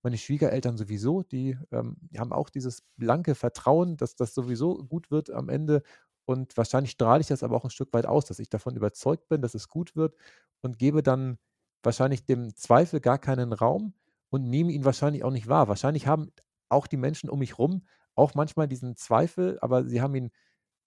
[0.03, 5.11] meine Schwiegereltern sowieso, die, ähm, die haben auch dieses blanke Vertrauen, dass das sowieso gut
[5.11, 5.83] wird am Ende.
[6.25, 9.29] Und wahrscheinlich strahle ich das aber auch ein Stück weit aus, dass ich davon überzeugt
[9.29, 10.15] bin, dass es gut wird
[10.63, 11.39] und gebe dann
[11.83, 13.95] wahrscheinlich dem Zweifel gar keinen Raum
[14.31, 15.69] und nehme ihn wahrscheinlich auch nicht wahr.
[15.69, 16.31] Wahrscheinlich haben
[16.69, 17.83] auch die Menschen um mich rum
[18.15, 20.31] auch manchmal diesen Zweifel, aber sie haben ihn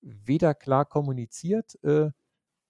[0.01, 2.11] weder klar kommuniziert, äh,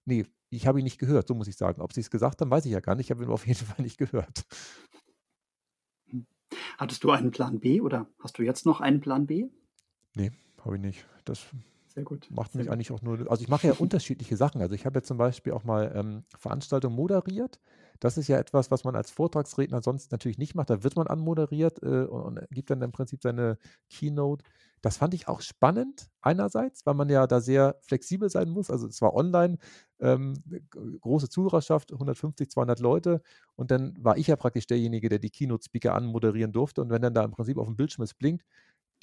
[0.05, 1.81] nee, ich habe ihn nicht gehört, so muss ich sagen.
[1.81, 3.07] Ob sie es gesagt haben, weiß ich ja gar nicht.
[3.07, 4.45] Ich habe ihn auf jeden Fall nicht gehört.
[6.77, 9.47] Hattest du einen Plan B oder hast du jetzt noch einen Plan B?
[10.15, 10.31] Nee,
[10.63, 11.05] habe ich nicht.
[11.25, 11.45] Das
[11.93, 12.27] sehr gut.
[12.31, 12.73] Macht Sehr mich gut.
[12.73, 13.29] eigentlich auch nur.
[13.29, 14.61] Also ich mache ja unterschiedliche Sachen.
[14.61, 17.59] Also ich habe ja zum Beispiel auch mal ähm, Veranstaltungen moderiert.
[17.99, 20.69] Das ist ja etwas, was man als Vortragsredner sonst natürlich nicht macht.
[20.69, 23.57] Da wird man anmoderiert äh, und, und, gibt dann im Prinzip seine
[23.89, 24.43] Keynote.
[24.81, 28.69] Das fand ich auch spannend einerseits, weil man ja da sehr flexibel sein muss.
[28.69, 29.57] Also es war online,
[30.01, 30.33] ähm,
[30.99, 33.21] große Zuhörerschaft, 150, 200 Leute.
[33.55, 36.81] Und dann war ich ja praktisch derjenige, der die Keynote-Speaker anmoderieren durfte.
[36.81, 38.45] Und wenn dann da im Prinzip auf dem Bildschirm es blinkt,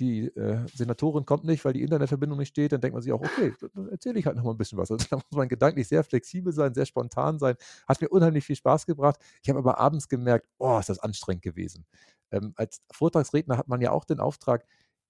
[0.01, 3.21] die äh, Senatorin kommt nicht, weil die Internetverbindung nicht steht, dann denkt man sich auch,
[3.21, 4.91] okay, dann erzähle ich halt noch mal ein bisschen was.
[4.91, 7.57] Also da muss man gedanklich sehr flexibel sein, sehr spontan sein.
[7.87, 9.21] Hat mir unheimlich viel Spaß gebracht.
[9.43, 11.87] Ich habe aber abends gemerkt, oh, ist das anstrengend gewesen.
[12.33, 14.65] Ähm, als Vortragsredner hat man ja auch den Auftrag,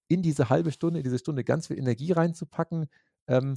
[0.08, 2.88] in diese halbe Stunde, in diese Stunde ganz viel Energie reinzupacken.
[3.28, 3.54] Ähm,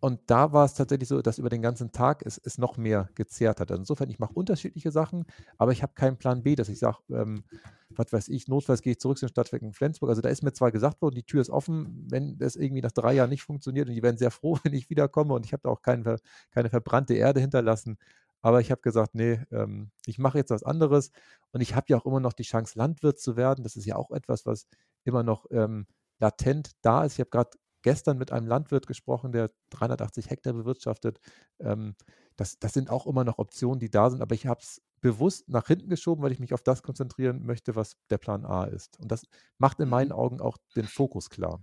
[0.00, 3.10] und da war es tatsächlich so, dass über den ganzen Tag es, es noch mehr
[3.14, 3.70] gezehrt hat.
[3.70, 5.26] Also insofern, ich mache unterschiedliche Sachen,
[5.58, 7.44] aber ich habe keinen Plan B, dass ich sage, ähm,
[7.90, 10.08] was weiß ich, notfalls gehe ich zurück zum Stadtwerk in Flensburg.
[10.08, 12.92] Also da ist mir zwar gesagt worden, die Tür ist offen, wenn das irgendwie nach
[12.92, 15.62] drei Jahren nicht funktioniert und die werden sehr froh, wenn ich wiederkomme und ich habe
[15.64, 16.02] da auch kein,
[16.50, 17.98] keine verbrannte Erde hinterlassen.
[18.42, 21.10] Aber ich habe gesagt, nee, ähm, ich mache jetzt was anderes
[21.52, 23.64] und ich habe ja auch immer noch die Chance, Landwirt zu werden.
[23.64, 24.66] Das ist ja auch etwas, was
[25.04, 25.86] immer noch ähm,
[26.20, 27.14] latent da ist.
[27.14, 27.50] Ich habe gerade
[27.82, 31.20] gestern mit einem Landwirt gesprochen, der 380 Hektar bewirtschaftet.
[31.58, 31.94] Ähm,
[32.36, 35.48] das, das sind auch immer noch Optionen, die da sind, aber ich habe es bewusst
[35.48, 38.98] nach hinten geschoben, weil ich mich auf das konzentrieren möchte, was der Plan A ist.
[39.00, 39.26] Und das
[39.58, 40.14] macht in meinen mhm.
[40.14, 41.62] Augen auch den Fokus klar.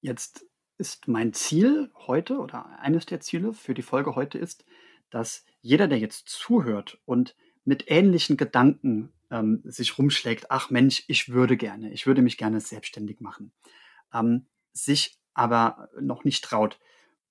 [0.00, 0.46] Jetzt
[0.78, 4.64] ist mein Ziel heute oder eines der Ziele für die Folge heute ist,
[5.10, 11.30] dass jeder, der jetzt zuhört und mit ähnlichen Gedanken ähm, sich rumschlägt, ach Mensch, ich
[11.30, 13.52] würde gerne, ich würde mich gerne selbstständig machen,
[14.12, 16.78] ähm, sich aber noch nicht traut,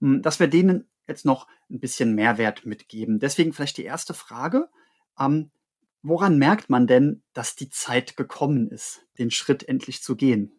[0.01, 3.19] hm, dass wir denen jetzt noch ein bisschen Mehrwert mitgeben.
[3.19, 4.69] Deswegen vielleicht die erste Frage.
[5.19, 5.51] Ähm,
[6.01, 10.53] woran merkt man denn, dass die Zeit gekommen ist, den Schritt endlich zu gehen?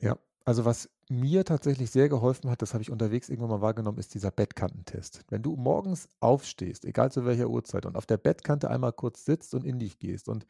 [0.00, 3.98] Ja, also was mir tatsächlich sehr geholfen hat, das habe ich unterwegs irgendwann mal wahrgenommen,
[3.98, 5.24] ist dieser Bettkantentest.
[5.28, 9.54] Wenn du morgens aufstehst, egal zu welcher Uhrzeit, und auf der Bettkante einmal kurz sitzt
[9.54, 10.46] und in dich gehst und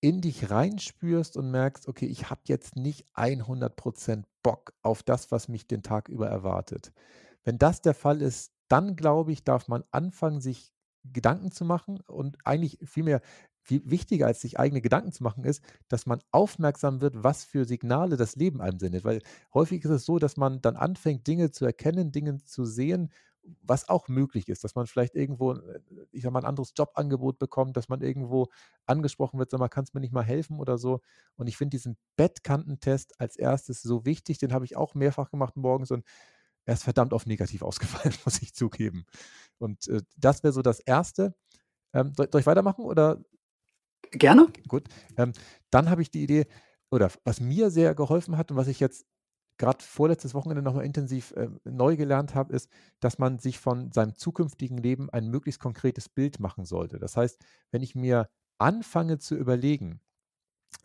[0.00, 5.48] in dich reinspürst und merkst, okay, ich habe jetzt nicht 100% Bock auf das, was
[5.48, 6.92] mich den Tag über erwartet.
[7.42, 10.74] Wenn das der Fall ist, dann glaube ich, darf man anfangen, sich
[11.04, 13.20] Gedanken zu machen und eigentlich vielmehr
[13.64, 17.64] viel wichtiger als sich eigene Gedanken zu machen ist, dass man aufmerksam wird, was für
[17.64, 19.04] Signale das Leben einem sendet.
[19.04, 19.22] Weil
[19.54, 23.10] häufig ist es so, dass man dann anfängt, Dinge zu erkennen, Dinge zu sehen,
[23.62, 25.80] was auch möglich ist, dass man vielleicht irgendwo, äh,
[26.12, 28.48] ich sag mal, ein anderes Jobangebot bekommt, dass man irgendwo
[28.86, 31.00] angesprochen wird, sag mal, kannst du mir nicht mal helfen oder so.
[31.36, 35.56] Und ich finde diesen Bettkantentest als erstes so wichtig, den habe ich auch mehrfach gemacht
[35.56, 36.04] morgens und
[36.66, 39.04] er ist verdammt oft negativ ausgefallen, muss ich zugeben.
[39.58, 41.34] Und äh, das wäre so das Erste.
[41.92, 43.20] Ähm, soll, soll, ich weitermachen oder
[44.12, 44.48] Gerne.
[44.68, 44.88] Gut.
[45.16, 45.32] Ähm,
[45.70, 46.46] dann habe ich die Idee,
[46.90, 49.06] oder was mir sehr geholfen hat und was ich jetzt
[49.58, 52.68] gerade vorletztes Wochenende nochmal intensiv äh, neu gelernt habe, ist,
[53.00, 56.98] dass man sich von seinem zukünftigen Leben ein möglichst konkretes Bild machen sollte.
[56.98, 57.40] Das heißt,
[57.70, 60.00] wenn ich mir anfange zu überlegen,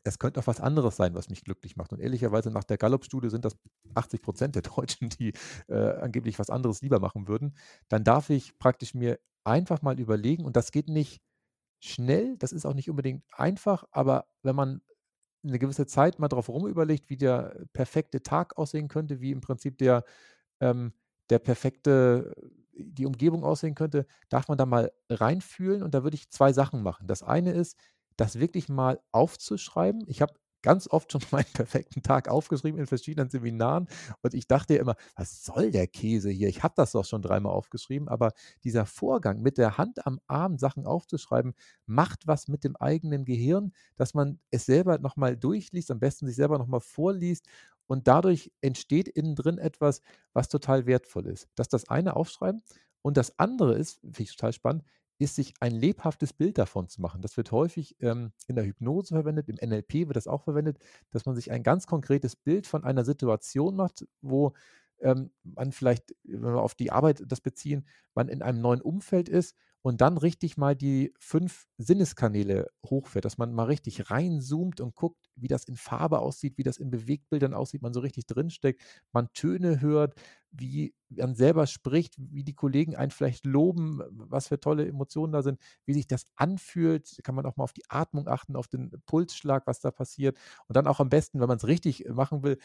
[0.03, 1.93] es könnte auch was anderes sein, was mich glücklich macht.
[1.93, 3.57] Und ehrlicherweise nach der Gallup-Studie sind das
[3.95, 5.33] 80 Prozent der Deutschen, die
[5.67, 7.55] äh, angeblich was anderes lieber machen würden.
[7.89, 11.21] Dann darf ich praktisch mir einfach mal überlegen, und das geht nicht
[11.79, 14.81] schnell, das ist auch nicht unbedingt einfach, aber wenn man
[15.43, 19.77] eine gewisse Zeit mal drauf rumüberlegt, wie der perfekte Tag aussehen könnte, wie im Prinzip
[19.77, 20.03] der,
[20.59, 20.93] ähm,
[21.29, 22.33] der perfekte,
[22.73, 26.83] die Umgebung aussehen könnte, darf man da mal reinfühlen und da würde ich zwei Sachen
[26.83, 27.07] machen.
[27.07, 27.77] Das eine ist,
[28.17, 30.03] das wirklich mal aufzuschreiben.
[30.07, 33.87] Ich habe ganz oft schon meinen perfekten Tag aufgeschrieben in verschiedenen Seminaren
[34.21, 36.49] und ich dachte ja immer, was soll der Käse hier?
[36.49, 40.57] Ich habe das doch schon dreimal aufgeschrieben, aber dieser Vorgang mit der Hand am Arm
[40.57, 41.53] Sachen aufzuschreiben,
[41.85, 46.35] macht was mit dem eigenen Gehirn, dass man es selber nochmal durchliest, am besten sich
[46.35, 47.47] selber nochmal vorliest
[47.87, 50.01] und dadurch entsteht innen drin etwas,
[50.33, 51.47] was total wertvoll ist.
[51.55, 52.61] Das ist das eine aufschreiben
[53.01, 54.83] und das andere ist, finde ich total spannend,
[55.19, 57.21] ist, sich ein lebhaftes Bild davon zu machen.
[57.21, 60.79] Das wird häufig ähm, in der Hypnose verwendet, im NLP wird das auch verwendet,
[61.11, 64.53] dass man sich ein ganz konkretes Bild von einer Situation macht, wo
[65.01, 69.29] ähm, man vielleicht, wenn wir auf die Arbeit das beziehen, man in einem neuen Umfeld
[69.29, 74.95] ist und dann richtig mal die fünf Sinneskanäle hochfährt, dass man mal richtig reinzoomt und
[74.95, 78.81] guckt, wie das in Farbe aussieht, wie das in Bewegtbildern aussieht, man so richtig drinsteckt,
[79.13, 80.15] man Töne hört,
[80.51, 85.41] wie man selber spricht, wie die Kollegen einen vielleicht loben, was für tolle Emotionen da
[85.43, 88.91] sind, wie sich das anfühlt, kann man auch mal auf die Atmung achten, auf den
[89.05, 92.57] Pulsschlag, was da passiert und dann auch am besten, wenn man es richtig machen will,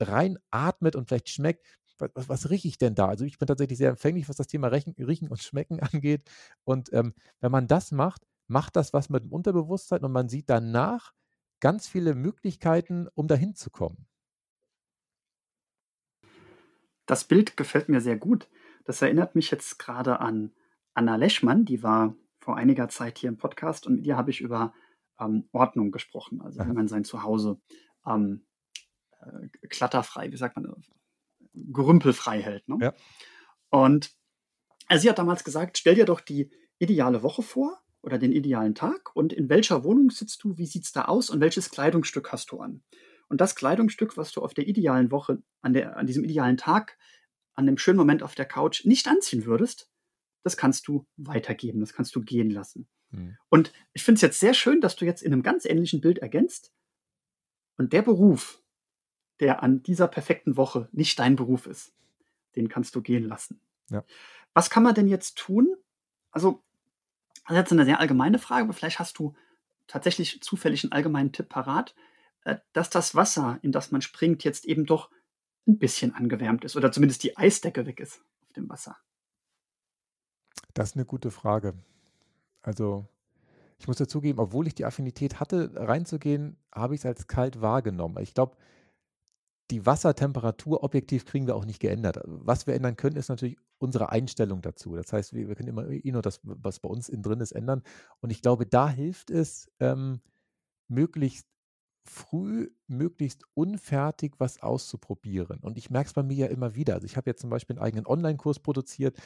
[0.00, 1.64] rein atmet und vielleicht schmeckt,
[1.98, 3.08] was, was rieche ich denn da?
[3.08, 6.28] Also ich bin tatsächlich sehr empfänglich, was das Thema Riechen, Riechen und Schmecken angeht.
[6.64, 10.50] Und ähm, wenn man das macht, macht das was mit dem Unterbewusstsein und man sieht
[10.50, 11.12] danach
[11.60, 14.06] ganz viele Möglichkeiten, um dahin zu kommen.
[17.06, 18.48] Das Bild gefällt mir sehr gut.
[18.84, 20.52] Das erinnert mich jetzt gerade an
[20.94, 24.40] Anna Leschmann, die war vor einiger Zeit hier im Podcast und mit ihr habe ich
[24.40, 24.72] über
[25.20, 27.60] ähm, Ordnung gesprochen, also wie man sein Zuhause
[28.06, 28.46] ähm,
[29.20, 30.72] äh, klatterfrei, wie sagt man,
[31.54, 32.68] gerümpelfrei hält.
[32.68, 32.78] Ne?
[32.80, 32.94] Ja.
[33.70, 34.12] Und
[34.86, 38.74] also sie hat damals gesagt, stell dir doch die ideale Woche vor oder den idealen
[38.74, 42.32] Tag und in welcher Wohnung sitzt du, wie sieht es da aus und welches Kleidungsstück
[42.32, 42.82] hast du an?
[43.28, 46.96] Und das Kleidungsstück, was du auf der idealen Woche, an, der, an diesem idealen Tag,
[47.54, 49.90] an dem schönen Moment auf der Couch nicht anziehen würdest,
[50.42, 52.86] das kannst du weitergeben, das kannst du gehen lassen.
[53.10, 53.36] Mhm.
[53.48, 56.18] Und ich finde es jetzt sehr schön, dass du jetzt in einem ganz ähnlichen Bild
[56.18, 56.72] ergänzt,
[57.78, 58.62] Und der Beruf,
[59.40, 61.92] der an dieser perfekten Woche nicht dein Beruf ist,
[62.54, 63.60] den kannst du gehen lassen.
[63.90, 64.04] Ja.
[64.54, 65.74] Was kann man denn jetzt tun?
[66.30, 66.62] Also,
[67.44, 69.34] das ist jetzt eine sehr allgemeine Frage, aber vielleicht hast du
[69.86, 71.94] tatsächlich zufällig einen allgemeinen Tipp parat,
[72.72, 75.10] dass das Wasser, in das man springt, jetzt eben doch
[75.66, 78.96] ein bisschen angewärmt ist oder zumindest die Eisdecke weg ist auf dem Wasser.
[80.74, 81.74] Das ist eine gute Frage.
[82.62, 83.06] Also,
[83.78, 88.22] ich muss dazugeben, obwohl ich die Affinität hatte, reinzugehen, habe ich es als kalt wahrgenommen.
[88.22, 88.56] Ich glaube,
[89.70, 92.20] die Wassertemperatur objektiv kriegen wir auch nicht geändert.
[92.24, 94.94] Was wir ändern können, ist natürlich unsere Einstellung dazu.
[94.94, 97.52] Das heißt, wir, wir können immer eh nur das, was bei uns innen drin ist,
[97.52, 97.82] ändern.
[98.20, 100.20] Und ich glaube, da hilft es, ähm,
[100.88, 101.48] möglichst
[102.06, 105.60] früh, möglichst unfertig was auszuprobieren.
[105.60, 106.94] Und ich merke es bei mir ja immer wieder.
[106.94, 109.16] Also ich habe jetzt zum Beispiel einen eigenen Online-Kurs produziert,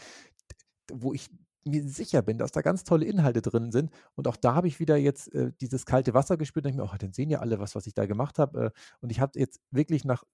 [0.93, 1.29] wo ich
[1.65, 3.91] mir sicher bin, dass da ganz tolle Inhalte drin sind.
[4.15, 6.65] Und auch da habe ich wieder jetzt äh, dieses kalte Wasser gespürt.
[6.65, 8.67] Und ich mir, oh, dann sehen ja alle was, was ich da gemacht habe.
[8.67, 10.25] Äh, und ich habe jetzt wirklich nach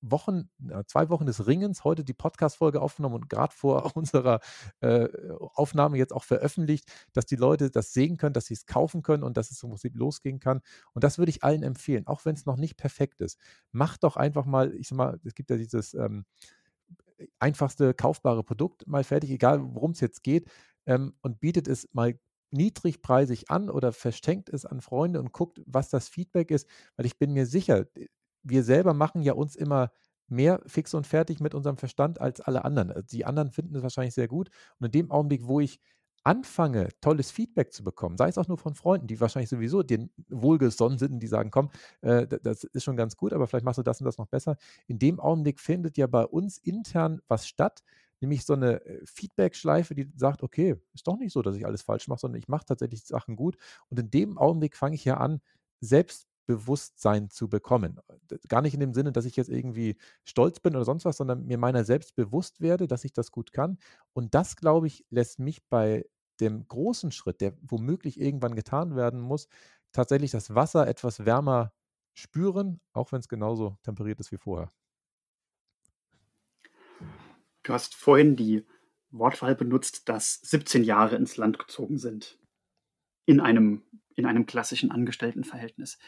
[0.00, 0.50] Wochen,
[0.86, 4.40] zwei Wochen des Ringens heute die Podcast-Folge aufgenommen und gerade vor unserer
[4.80, 9.02] äh, Aufnahme jetzt auch veröffentlicht, dass die Leute das sehen können, dass sie es kaufen
[9.02, 10.60] können und dass es im Prinzip losgehen kann.
[10.92, 13.38] Und das würde ich allen empfehlen, auch wenn es noch nicht perfekt ist.
[13.70, 16.24] Macht doch einfach mal, ich sag mal, es gibt ja dieses ähm,
[17.38, 20.50] einfachste kaufbare Produkt mal fertig, egal worum es jetzt geht,
[20.86, 22.18] ähm, und bietet es mal
[22.50, 27.18] niedrigpreisig an oder verschenkt es an Freunde und guckt, was das Feedback ist, weil ich
[27.18, 27.86] bin mir sicher,
[28.42, 29.90] wir selber machen ja uns immer
[30.28, 32.90] mehr fix und fertig mit unserem Verstand als alle anderen.
[32.90, 34.50] Also die anderen finden es wahrscheinlich sehr gut.
[34.78, 35.80] Und in dem Augenblick, wo ich
[36.24, 40.10] anfange, tolles Feedback zu bekommen, sei es auch nur von Freunden, die wahrscheinlich sowieso den
[40.28, 43.78] wohlgesonnen sind und die sagen, komm, äh, das ist schon ganz gut, aber vielleicht machst
[43.78, 44.56] du das und das noch besser.
[44.86, 47.82] In dem Augenblick findet ja bei uns intern was statt,
[48.20, 51.82] nämlich so eine äh, Feedback-Schleife, die sagt, okay, ist doch nicht so, dass ich alles
[51.82, 53.56] falsch mache, sondern ich mache tatsächlich Sachen gut.
[53.88, 55.40] Und in dem Augenblick fange ich ja an,
[56.46, 57.98] Selbstbewusstsein zu bekommen.
[58.48, 61.46] Gar nicht in dem Sinne, dass ich jetzt irgendwie stolz bin oder sonst was, sondern
[61.46, 63.78] mir meiner selbst bewusst werde, dass ich das gut kann.
[64.12, 66.04] Und das, glaube ich, lässt mich bei
[66.40, 69.48] dem großen Schritt, der womöglich irgendwann getan werden muss,
[69.92, 71.72] tatsächlich das Wasser etwas wärmer
[72.14, 74.70] spüren, auch wenn es genauso temperiert ist wie vorher.
[77.62, 78.66] Du hast vorhin die
[79.10, 82.38] Wortwahl benutzt, dass 17 Jahre ins Land gezogen sind.
[83.24, 83.84] In einem,
[84.16, 85.98] in einem klassischen Angestelltenverhältnis.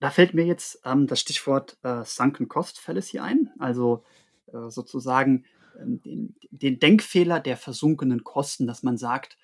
[0.00, 4.04] Da fällt mir jetzt ähm, das Stichwort äh, Sunken Cost Fallacy ein, also
[4.48, 5.44] äh, sozusagen
[5.76, 9.38] äh, den, den, Denkfehler der versunkenen Kosten, dass man sagt,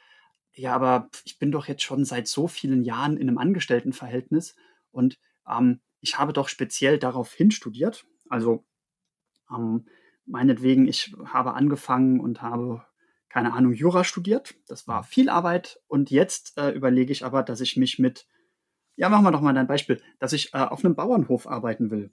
[0.55, 4.57] ja, aber ich bin doch jetzt schon seit so vielen Jahren in einem Angestelltenverhältnis
[4.91, 8.07] und ähm, ich habe doch speziell darauf hin studiert.
[8.29, 8.65] Also
[9.51, 9.87] ähm,
[10.27, 12.85] meinetwegen, ich habe angefangen und habe,
[13.29, 14.55] keine Ahnung, Jura studiert.
[14.67, 18.27] Das war viel Arbeit und jetzt äh, überlege ich aber, dass ich mich mit,
[19.01, 22.13] ja, machen wir doch mal ein Beispiel, dass ich äh, auf einem Bauernhof arbeiten will.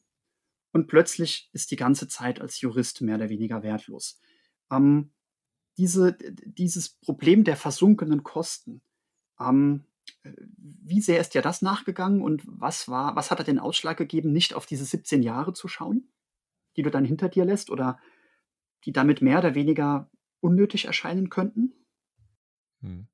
[0.71, 4.19] Und plötzlich ist die ganze Zeit als Jurist mehr oder weniger wertlos.
[4.71, 5.11] Ähm,
[5.77, 8.81] diese, dieses Problem der versunkenen Kosten,
[9.39, 9.85] ähm,
[10.23, 14.31] wie sehr ist dir das nachgegangen und was war, was hat er den Ausschlag gegeben,
[14.31, 16.09] nicht auf diese 17 Jahre zu schauen?
[16.77, 17.99] die du dann hinter dir lässt oder
[18.85, 21.73] die damit mehr oder weniger unnötig erscheinen könnten?
[22.81, 23.07] Hm.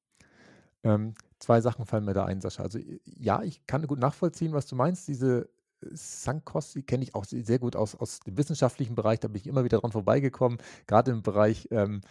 [0.84, 2.63] Ähm, zwei Sachen fallen mir da ein, Sascha.
[2.63, 5.08] Also ja, ich kann gut nachvollziehen, was du meinst.
[5.08, 5.49] Diese
[5.91, 9.47] Sankos, die kenne ich auch sehr gut aus, aus dem wissenschaftlichen Bereich, da bin ich
[9.47, 12.01] immer wieder dran vorbeigekommen, gerade im Bereich ähm,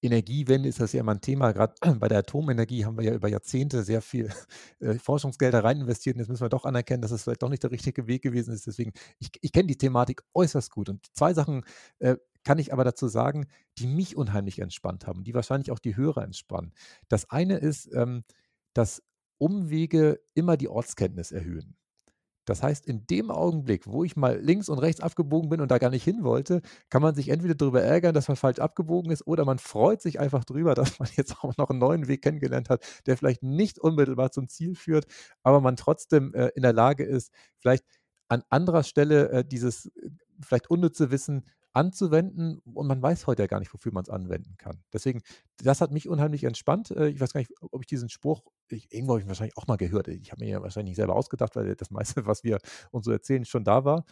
[0.00, 1.52] Energiewende ist das ja immer ein Thema.
[1.52, 4.30] Gerade bei der Atomenergie haben wir ja über Jahrzehnte sehr viel
[4.80, 6.16] äh, Forschungsgelder rein investiert.
[6.16, 8.54] Und jetzt müssen wir doch anerkennen, dass es vielleicht doch nicht der richtige Weg gewesen
[8.54, 8.66] ist.
[8.66, 10.88] Deswegen, ich, ich kenne die Thematik äußerst gut.
[10.88, 11.64] Und zwei Sachen
[11.98, 13.48] äh, kann ich aber dazu sagen,
[13.78, 16.72] die mich unheimlich entspannt haben, die wahrscheinlich auch die Hörer entspannen.
[17.08, 18.22] Das eine ist, ähm,
[18.78, 19.02] dass
[19.38, 21.76] Umwege immer die Ortskenntnis erhöhen.
[22.44, 25.78] Das heißt, in dem Augenblick, wo ich mal links und rechts abgebogen bin und da
[25.78, 29.26] gar nicht hin wollte, kann man sich entweder darüber ärgern, dass man falsch abgebogen ist,
[29.26, 32.70] oder man freut sich einfach darüber, dass man jetzt auch noch einen neuen Weg kennengelernt
[32.70, 35.06] hat, der vielleicht nicht unmittelbar zum Ziel führt,
[35.42, 37.84] aber man trotzdem äh, in der Lage ist, vielleicht
[38.28, 40.10] an anderer Stelle äh, dieses äh,
[40.40, 41.44] vielleicht unnütze Wissen
[41.78, 44.82] anzuwenden und man weiß heute ja gar nicht, wofür man es anwenden kann.
[44.92, 45.22] Deswegen,
[45.62, 46.90] das hat mich unheimlich entspannt.
[46.90, 49.56] Äh, ich weiß gar nicht, ob ich diesen Spruch, ich, irgendwo habe ich ihn wahrscheinlich
[49.56, 50.08] auch mal gehört.
[50.08, 52.58] Ich habe mir ja wahrscheinlich nicht selber ausgedacht, weil das meiste, was wir
[52.90, 54.04] uns so erzählen, schon da war.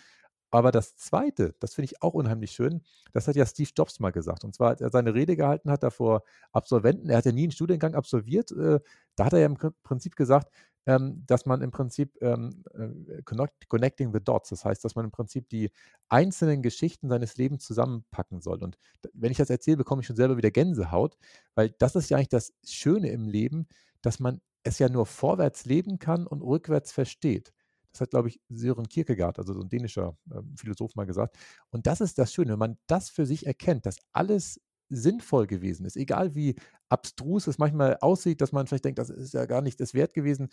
[0.57, 2.81] Aber das Zweite, das finde ich auch unheimlich schön,
[3.13, 4.43] das hat ja Steve Jobs mal gesagt.
[4.43, 7.53] Und zwar, als er seine Rede gehalten hat, davor Absolventen, er hat ja nie einen
[7.53, 8.81] Studiengang absolviert, äh,
[9.17, 10.51] da hat er ja im Prinzip gesagt,
[10.87, 13.21] ähm, dass man im Prinzip ähm, äh,
[13.69, 15.71] connecting the dots, das heißt, dass man im Prinzip die
[16.09, 18.65] einzelnen Geschichten seines Lebens zusammenpacken soll.
[18.65, 18.79] Und
[19.13, 21.19] wenn ich das erzähle, bekomme ich schon selber wieder Gänsehaut,
[21.55, 23.69] weil das ist ja eigentlich das Schöne im Leben,
[24.01, 27.53] dass man es ja nur vorwärts leben kann und rückwärts versteht.
[27.97, 31.37] Das hat, glaube ich, Søren Kierkegaard, also so ein dänischer äh, Philosoph, mal gesagt.
[31.71, 35.87] Und das ist das Schöne, wenn man das für sich erkennt, dass alles sinnvoll gewesen
[35.87, 36.57] ist, egal wie
[36.89, 40.15] abstrus es manchmal aussieht, dass man vielleicht denkt, das ist ja gar nicht das wert
[40.15, 40.49] gewesen.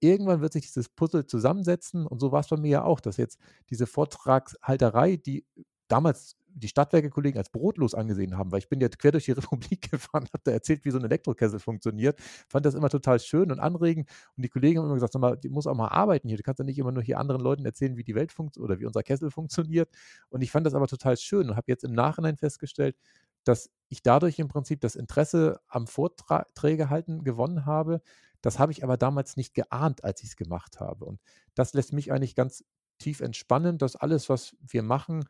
[0.00, 3.16] Irgendwann wird sich dieses Puzzle zusammensetzen und so war es bei mir ja auch, dass
[3.16, 3.38] jetzt
[3.70, 5.46] diese Vortragshalterei, die
[5.92, 9.90] damals die Stadtwerke-Kollegen als brotlos angesehen haben, weil ich bin ja quer durch die Republik
[9.90, 13.60] gefahren, habe da erzählt, wie so ein Elektrokessel funktioniert, fand das immer total schön und
[13.60, 16.36] anregend und die Kollegen haben immer gesagt, sag mal, die muss auch mal arbeiten hier,
[16.36, 18.80] du kannst ja nicht immer nur hier anderen Leuten erzählen, wie die Welt funktioniert oder
[18.80, 19.88] wie unser Kessel funktioniert
[20.30, 22.96] und ich fand das aber total schön und habe jetzt im Nachhinein festgestellt,
[23.44, 28.00] dass ich dadurch im Prinzip das Interesse am Vorträge halten gewonnen habe.
[28.40, 31.04] Das habe ich aber damals nicht geahnt, als ich es gemacht habe.
[31.04, 31.20] Und
[31.54, 32.64] das lässt mich eigentlich ganz
[32.98, 35.24] tief entspannen, dass alles, was wir machen,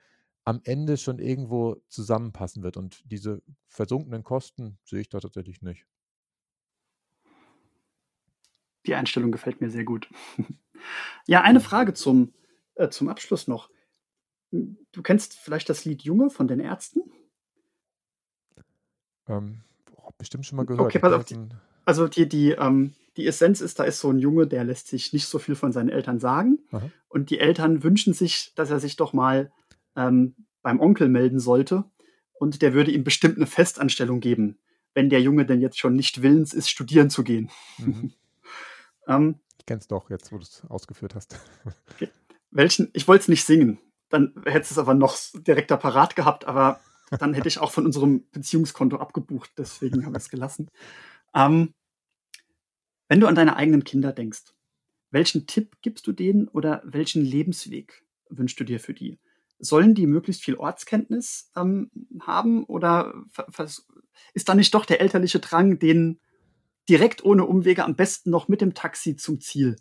[0.44, 2.76] am Ende schon irgendwo zusammenpassen wird.
[2.76, 5.87] Und diese versunkenen Kosten sehe ich da tatsächlich nicht.
[8.87, 10.09] Die Einstellung gefällt mir sehr gut.
[11.26, 12.33] ja, eine Frage zum,
[12.74, 13.70] äh, zum Abschluss noch.
[14.50, 17.00] Du kennst vielleicht das Lied Junge von den Ärzten?
[19.28, 19.62] Ähm,
[19.96, 20.87] oh, bestimmt schon mal gehört.
[20.87, 21.24] Okay, pass auf.
[21.24, 21.38] Die,
[21.85, 25.12] also die, die, ähm, die Essenz ist, da ist so ein Junge, der lässt sich
[25.12, 26.59] nicht so viel von seinen Eltern sagen.
[26.72, 26.90] Aha.
[27.09, 29.52] Und die Eltern wünschen sich, dass er sich doch mal
[29.96, 31.85] ähm, beim Onkel melden sollte.
[32.35, 34.59] Und der würde ihm bestimmt eine Festanstellung geben,
[34.94, 37.50] wenn der Junge denn jetzt schon nicht willens ist, studieren zu gehen.
[37.78, 38.12] Mhm.
[39.09, 41.38] ähm, ich kenn's doch, jetzt wo du es ausgeführt hast.
[41.92, 42.09] okay.
[42.50, 43.78] Welchen, ich wollte es nicht singen.
[44.09, 46.81] Dann hättest du es aber noch direkter parat gehabt, aber
[47.18, 49.52] dann hätte ich auch von unserem Beziehungskonto abgebucht.
[49.57, 50.68] Deswegen haben wir es gelassen.
[51.35, 51.74] Ähm,
[53.09, 54.52] wenn du an deine eigenen Kinder denkst,
[55.11, 59.18] welchen Tipp gibst du denen oder welchen Lebensweg wünschst du dir für die?
[59.64, 63.14] Sollen die möglichst viel Ortskenntnis ähm, haben oder
[64.35, 66.20] ist da nicht doch der elterliche Drang, denen
[66.88, 69.77] direkt ohne Umwege am besten noch mit dem Taxi zum Ziel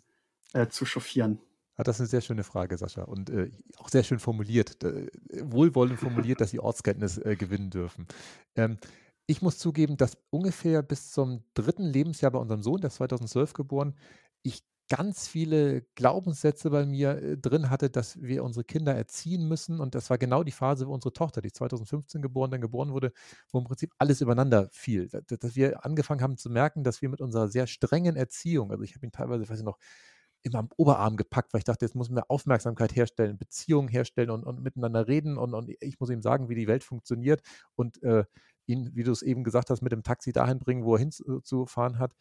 [0.52, 1.40] äh, zu chauffieren?
[1.74, 3.02] Ah, das ist eine sehr schöne Frage, Sascha.
[3.02, 5.08] Und äh, auch sehr schön formuliert, äh,
[5.42, 8.06] wohlwollend formuliert, dass sie Ortskenntnis äh, gewinnen dürfen.
[8.54, 8.78] Ähm,
[9.26, 13.54] ich muss zugeben, dass ungefähr bis zum dritten Lebensjahr bei unserem Sohn, der ist 2012
[13.54, 13.96] geboren,
[14.42, 14.62] ich
[14.92, 19.80] ganz viele Glaubenssätze bei mir äh, drin hatte, dass wir unsere Kinder erziehen müssen.
[19.80, 23.12] Und das war genau die Phase, wo unsere Tochter, die 2015 geboren, dann geboren wurde,
[23.50, 25.08] wo im Prinzip alles übereinander fiel.
[25.08, 28.94] Dass, wir angefangen haben zu merken, dass wir mit unserer sehr strengen Erziehung, also ich
[28.94, 29.78] habe ihn teilweise, weiß ich noch,
[30.42, 34.44] immer am Oberarm gepackt, weil ich dachte, jetzt muss wir Aufmerksamkeit herstellen, Beziehungen herstellen und,
[34.44, 37.40] und miteinander reden und, und, ich muss ihm sagen, wie die Welt funktioniert
[37.76, 38.24] und äh,
[38.66, 41.98] ihn, wie du es eben gesagt hast, mit dem Taxi dahin bringen, wo er hinzufahren
[41.98, 42.14] hat.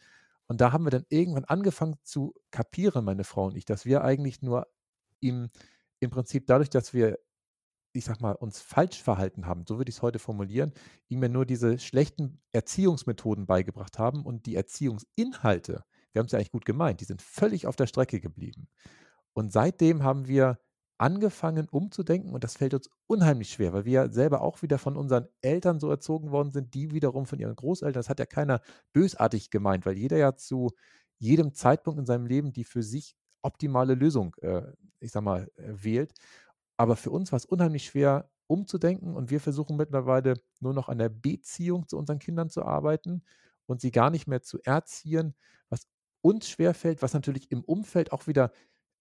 [0.48, 4.04] Und da haben wir dann irgendwann angefangen zu kapieren, meine Frau und ich, dass wir
[4.04, 4.68] eigentlich nur
[5.22, 5.50] ihm
[6.00, 7.20] im Prinzip dadurch, dass wir,
[7.94, 10.74] ich sag mal, uns falsch verhalten haben, so würde ich es heute formulieren,
[11.08, 16.40] ihm ja nur diese schlechten Erziehungsmethoden beigebracht haben und die Erziehungsinhalte, wir haben es ja
[16.40, 18.68] eigentlich gut gemeint, die sind völlig auf der Strecke geblieben.
[19.34, 20.60] Und seitdem haben wir
[21.02, 25.28] angefangen umzudenken und das fällt uns unheimlich schwer, weil wir selber auch wieder von unseren
[25.42, 28.00] Eltern so erzogen worden sind, die wiederum von ihren Großeltern.
[28.00, 28.62] Das hat ja keiner
[28.94, 30.72] bösartig gemeint, weil jeder ja zu
[31.20, 34.64] jedem Zeitpunkt in seinem Leben die für sich optimale Lösung, äh,
[35.00, 36.14] ich sag mal, äh, wählt.
[36.78, 40.98] Aber für uns war es unheimlich schwer umzudenken und wir versuchen mittlerweile nur noch an
[40.98, 43.24] der Beziehung zu unseren Kindern zu arbeiten
[43.66, 45.36] und sie gar nicht mehr zu erziehen,
[45.70, 45.88] was
[46.22, 48.52] uns schwerfällt, was natürlich im Umfeld auch wieder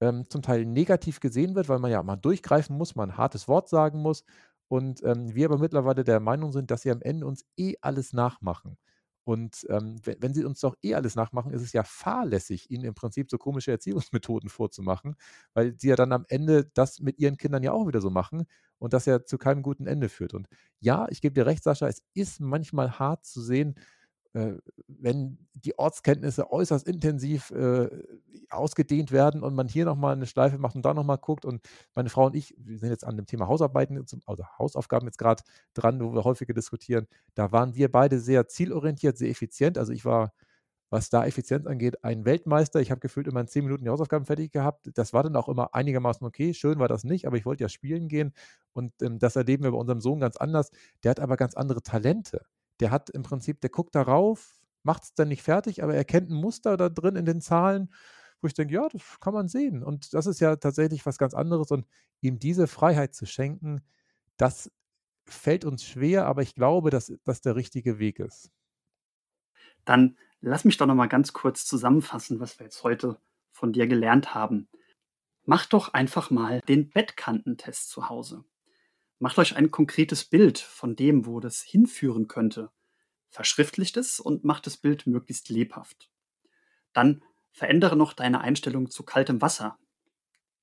[0.01, 3.49] ähm, zum Teil negativ gesehen wird, weil man ja mal durchgreifen muss, man ein hartes
[3.49, 4.25] Wort sagen muss.
[4.69, 8.13] Und ähm, wir aber mittlerweile der Meinung sind, dass sie am Ende uns eh alles
[8.13, 8.77] nachmachen.
[9.25, 12.85] Und ähm, wenn, wenn, sie uns doch eh alles nachmachen, ist es ja fahrlässig, ihnen
[12.85, 15.17] im Prinzip so komische Erziehungsmethoden vorzumachen,
[15.55, 18.47] weil sie ja dann am Ende das mit ihren Kindern ja auch wieder so machen
[18.79, 20.35] und das ja zu keinem guten Ende führt.
[20.35, 20.49] Und
[20.81, 23.75] ja, ich gebe dir recht, Sascha, es ist manchmal hart zu sehen,
[24.33, 27.88] wenn die Ortskenntnisse äußerst intensiv äh,
[28.49, 31.62] ausgedehnt werden und man hier nochmal eine Schleife macht und da nochmal guckt und
[31.95, 35.43] meine Frau und ich, wir sind jetzt an dem Thema Hausarbeiten, also Hausaufgaben jetzt gerade
[35.75, 39.79] dran, wo wir häufiger diskutieren, da waren wir beide sehr zielorientiert, sehr effizient.
[39.79, 40.33] Also ich war,
[40.90, 42.81] was da Effizienz angeht, ein Weltmeister.
[42.81, 44.90] Ich habe gefühlt immer in zehn Minuten die Hausaufgaben fertig gehabt.
[44.95, 46.55] Das war dann auch immer einigermaßen okay.
[46.55, 48.33] Schön war das nicht, aber ich wollte ja spielen gehen
[48.72, 50.70] und ähm, das erleben wir bei unserem Sohn ganz anders.
[51.03, 52.45] Der hat aber ganz andere Talente
[52.81, 56.31] der hat im Prinzip, der guckt darauf, macht es dann nicht fertig, aber er kennt
[56.31, 57.93] ein Muster da drin in den Zahlen,
[58.41, 59.83] wo ich denke, ja, das kann man sehen.
[59.83, 61.70] Und das ist ja tatsächlich was ganz anderes.
[61.70, 61.87] Und
[62.20, 63.83] ihm diese Freiheit zu schenken,
[64.37, 64.70] das
[65.26, 68.51] fällt uns schwer, aber ich glaube, dass das der richtige Weg ist.
[69.85, 73.20] Dann lass mich doch noch mal ganz kurz zusammenfassen, was wir jetzt heute
[73.53, 74.68] von dir gelernt haben.
[75.45, 78.45] Mach doch einfach mal den Bettkantentest zu Hause.
[79.21, 82.73] Macht euch ein konkretes Bild von dem, wo das hinführen könnte.
[83.29, 86.11] Verschriftlicht es und macht das Bild möglichst lebhaft.
[86.93, 89.79] Dann verändere noch deine Einstellung zu kaltem Wasser.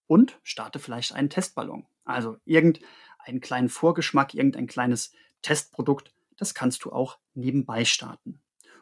[0.08, 1.86] und starte vielleicht einen Testballon.
[2.05, 8.41] Also irgendeinen kleinen Vorgeschmack, irgendein kleines Testprodukt, das kannst du auch nebenbei starten.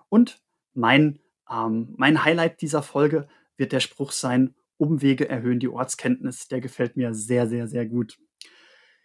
[0.09, 0.41] Und
[0.73, 1.19] mein,
[1.49, 6.47] ähm, mein Highlight dieser Folge wird der Spruch sein, Umwege erhöhen die Ortskenntnis.
[6.47, 8.17] Der gefällt mir sehr, sehr, sehr gut.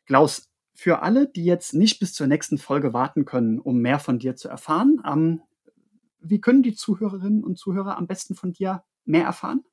[0.07, 4.19] Klaus, für alle, die jetzt nicht bis zur nächsten Folge warten können, um mehr von
[4.19, 5.43] dir zu erfahren, ähm,
[6.21, 9.65] wie können die Zuhörerinnen und Zuhörer am besten von dir mehr erfahren?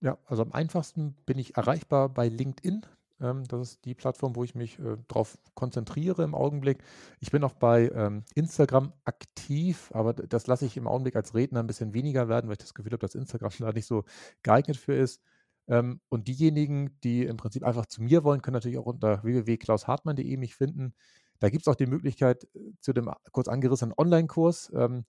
[0.00, 2.86] Ja, also am einfachsten bin ich erreichbar bei LinkedIn.
[3.20, 6.82] Ähm, das ist die Plattform, wo ich mich äh, darauf konzentriere im Augenblick.
[7.20, 11.60] Ich bin auch bei ähm, Instagram aktiv, aber das lasse ich im Augenblick als Redner
[11.60, 14.04] ein bisschen weniger werden, weil ich das Gefühl habe, dass Instagram da nicht so
[14.42, 15.22] geeignet für ist.
[15.68, 20.36] Ähm, und diejenigen, die im Prinzip einfach zu mir wollen, können natürlich auch unter www.klaushartmann.de
[20.36, 20.94] mich finden.
[21.38, 24.72] Da gibt es auch die Möglichkeit äh, zu dem kurz angerissenen Online-Kurs.
[24.74, 25.04] Ähm,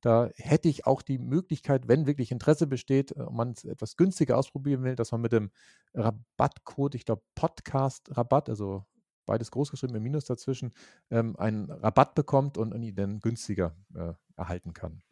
[0.00, 4.38] da hätte ich auch die Möglichkeit, wenn wirklich Interesse besteht und man es etwas günstiger
[4.38, 5.50] ausprobieren will, dass man mit dem
[5.94, 8.86] Rabattcode, ich glaube Podcast-Rabatt, also
[9.26, 10.72] beides großgeschrieben im Minus dazwischen,
[11.10, 15.02] ähm, einen Rabatt bekommt und, ihn dann günstiger äh, erhalten kann.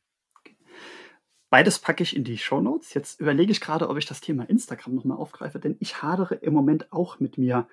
[1.50, 2.92] Beides packe ich in die Show Notes.
[2.92, 6.52] Jetzt überlege ich gerade, ob ich das Thema Instagram nochmal aufgreife, denn ich hadere im
[6.52, 7.66] Moment auch mit mir,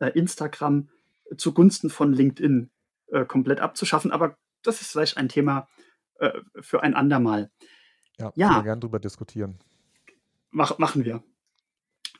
[0.00, 0.88] äh, Instagram
[1.36, 2.70] zugunsten von LinkedIn
[3.08, 4.10] äh, komplett abzuschaffen.
[4.10, 5.68] Aber das ist vielleicht ein Thema,
[6.18, 7.50] äh, für ein andermal.
[8.18, 8.56] Ja, ja.
[8.56, 9.58] wir gerne darüber diskutieren.
[10.50, 11.22] Mach, machen wir.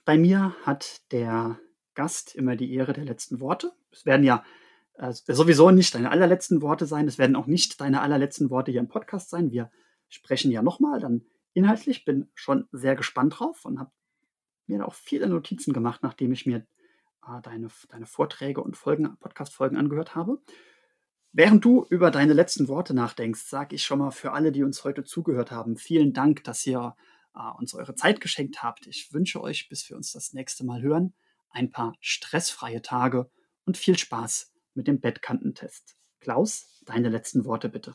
[0.05, 1.59] Bei mir hat der
[1.94, 3.72] Gast immer die Ehre der letzten Worte.
[3.90, 4.44] Es werden ja
[4.96, 7.09] sowieso nicht deine allerletzten Worte sein.
[7.09, 9.51] Es werden auch nicht deine allerletzten Worte hier im Podcast sein.
[9.51, 9.70] Wir
[10.11, 12.04] sprechen ja nochmal dann inhaltlich.
[12.04, 13.92] Bin schon sehr gespannt drauf und habe
[14.66, 16.66] mir auch viele Notizen gemacht, nachdem ich mir
[17.26, 20.40] äh, deine, deine Vorträge und Folgen, Podcast-Folgen angehört habe.
[21.32, 24.82] Während du über deine letzten Worte nachdenkst, sage ich schon mal für alle, die uns
[24.84, 26.96] heute zugehört haben, vielen Dank, dass ihr
[27.34, 28.86] äh, uns eure Zeit geschenkt habt.
[28.86, 31.14] Ich wünsche euch, bis wir uns das nächste Mal hören,
[31.50, 33.30] ein paar stressfreie Tage
[33.64, 35.96] und viel Spaß mit dem Bettkantentest.
[36.20, 37.94] Klaus, deine letzten Worte bitte.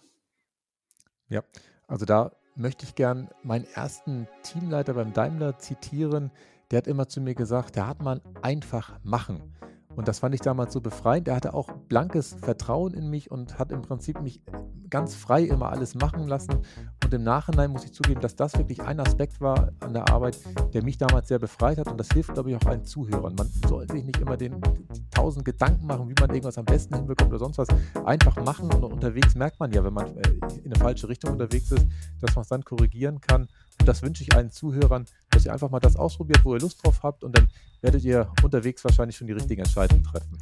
[1.28, 1.44] Ja,
[1.88, 6.32] also da möchte ich gern meinen ersten Teamleiter beim Daimler zitieren.
[6.72, 9.54] Der hat immer zu mir gesagt, der hat man einfach machen.
[9.96, 11.28] Und das fand ich damals so befreiend.
[11.28, 14.42] Er hatte auch blankes Vertrauen in mich und hat im Prinzip mich
[14.90, 16.62] ganz frei immer alles machen lassen.
[17.16, 20.38] Im Nachhinein muss ich zugeben, dass das wirklich ein Aspekt war an der Arbeit,
[20.74, 21.88] der mich damals sehr befreit hat.
[21.88, 23.36] Und das hilft, glaube ich, auch allen Zuhörern.
[23.36, 24.60] Man soll sich nicht immer den
[25.12, 27.70] tausend Gedanken machen, wie man irgendwas am besten hinbekommt oder sonst was.
[28.04, 28.70] Einfach machen.
[28.74, 30.30] Und unterwegs merkt man ja, wenn man äh,
[30.64, 31.88] in eine falsche Richtung unterwegs ist,
[32.20, 33.48] dass man es dann korrigieren kann.
[33.80, 36.86] Und das wünsche ich allen Zuhörern, dass ihr einfach mal das ausprobiert, wo ihr Lust
[36.86, 37.24] drauf habt.
[37.24, 37.48] Und dann
[37.82, 40.38] werdet ihr unterwegs wahrscheinlich schon die richtigen Entscheidungen treffen.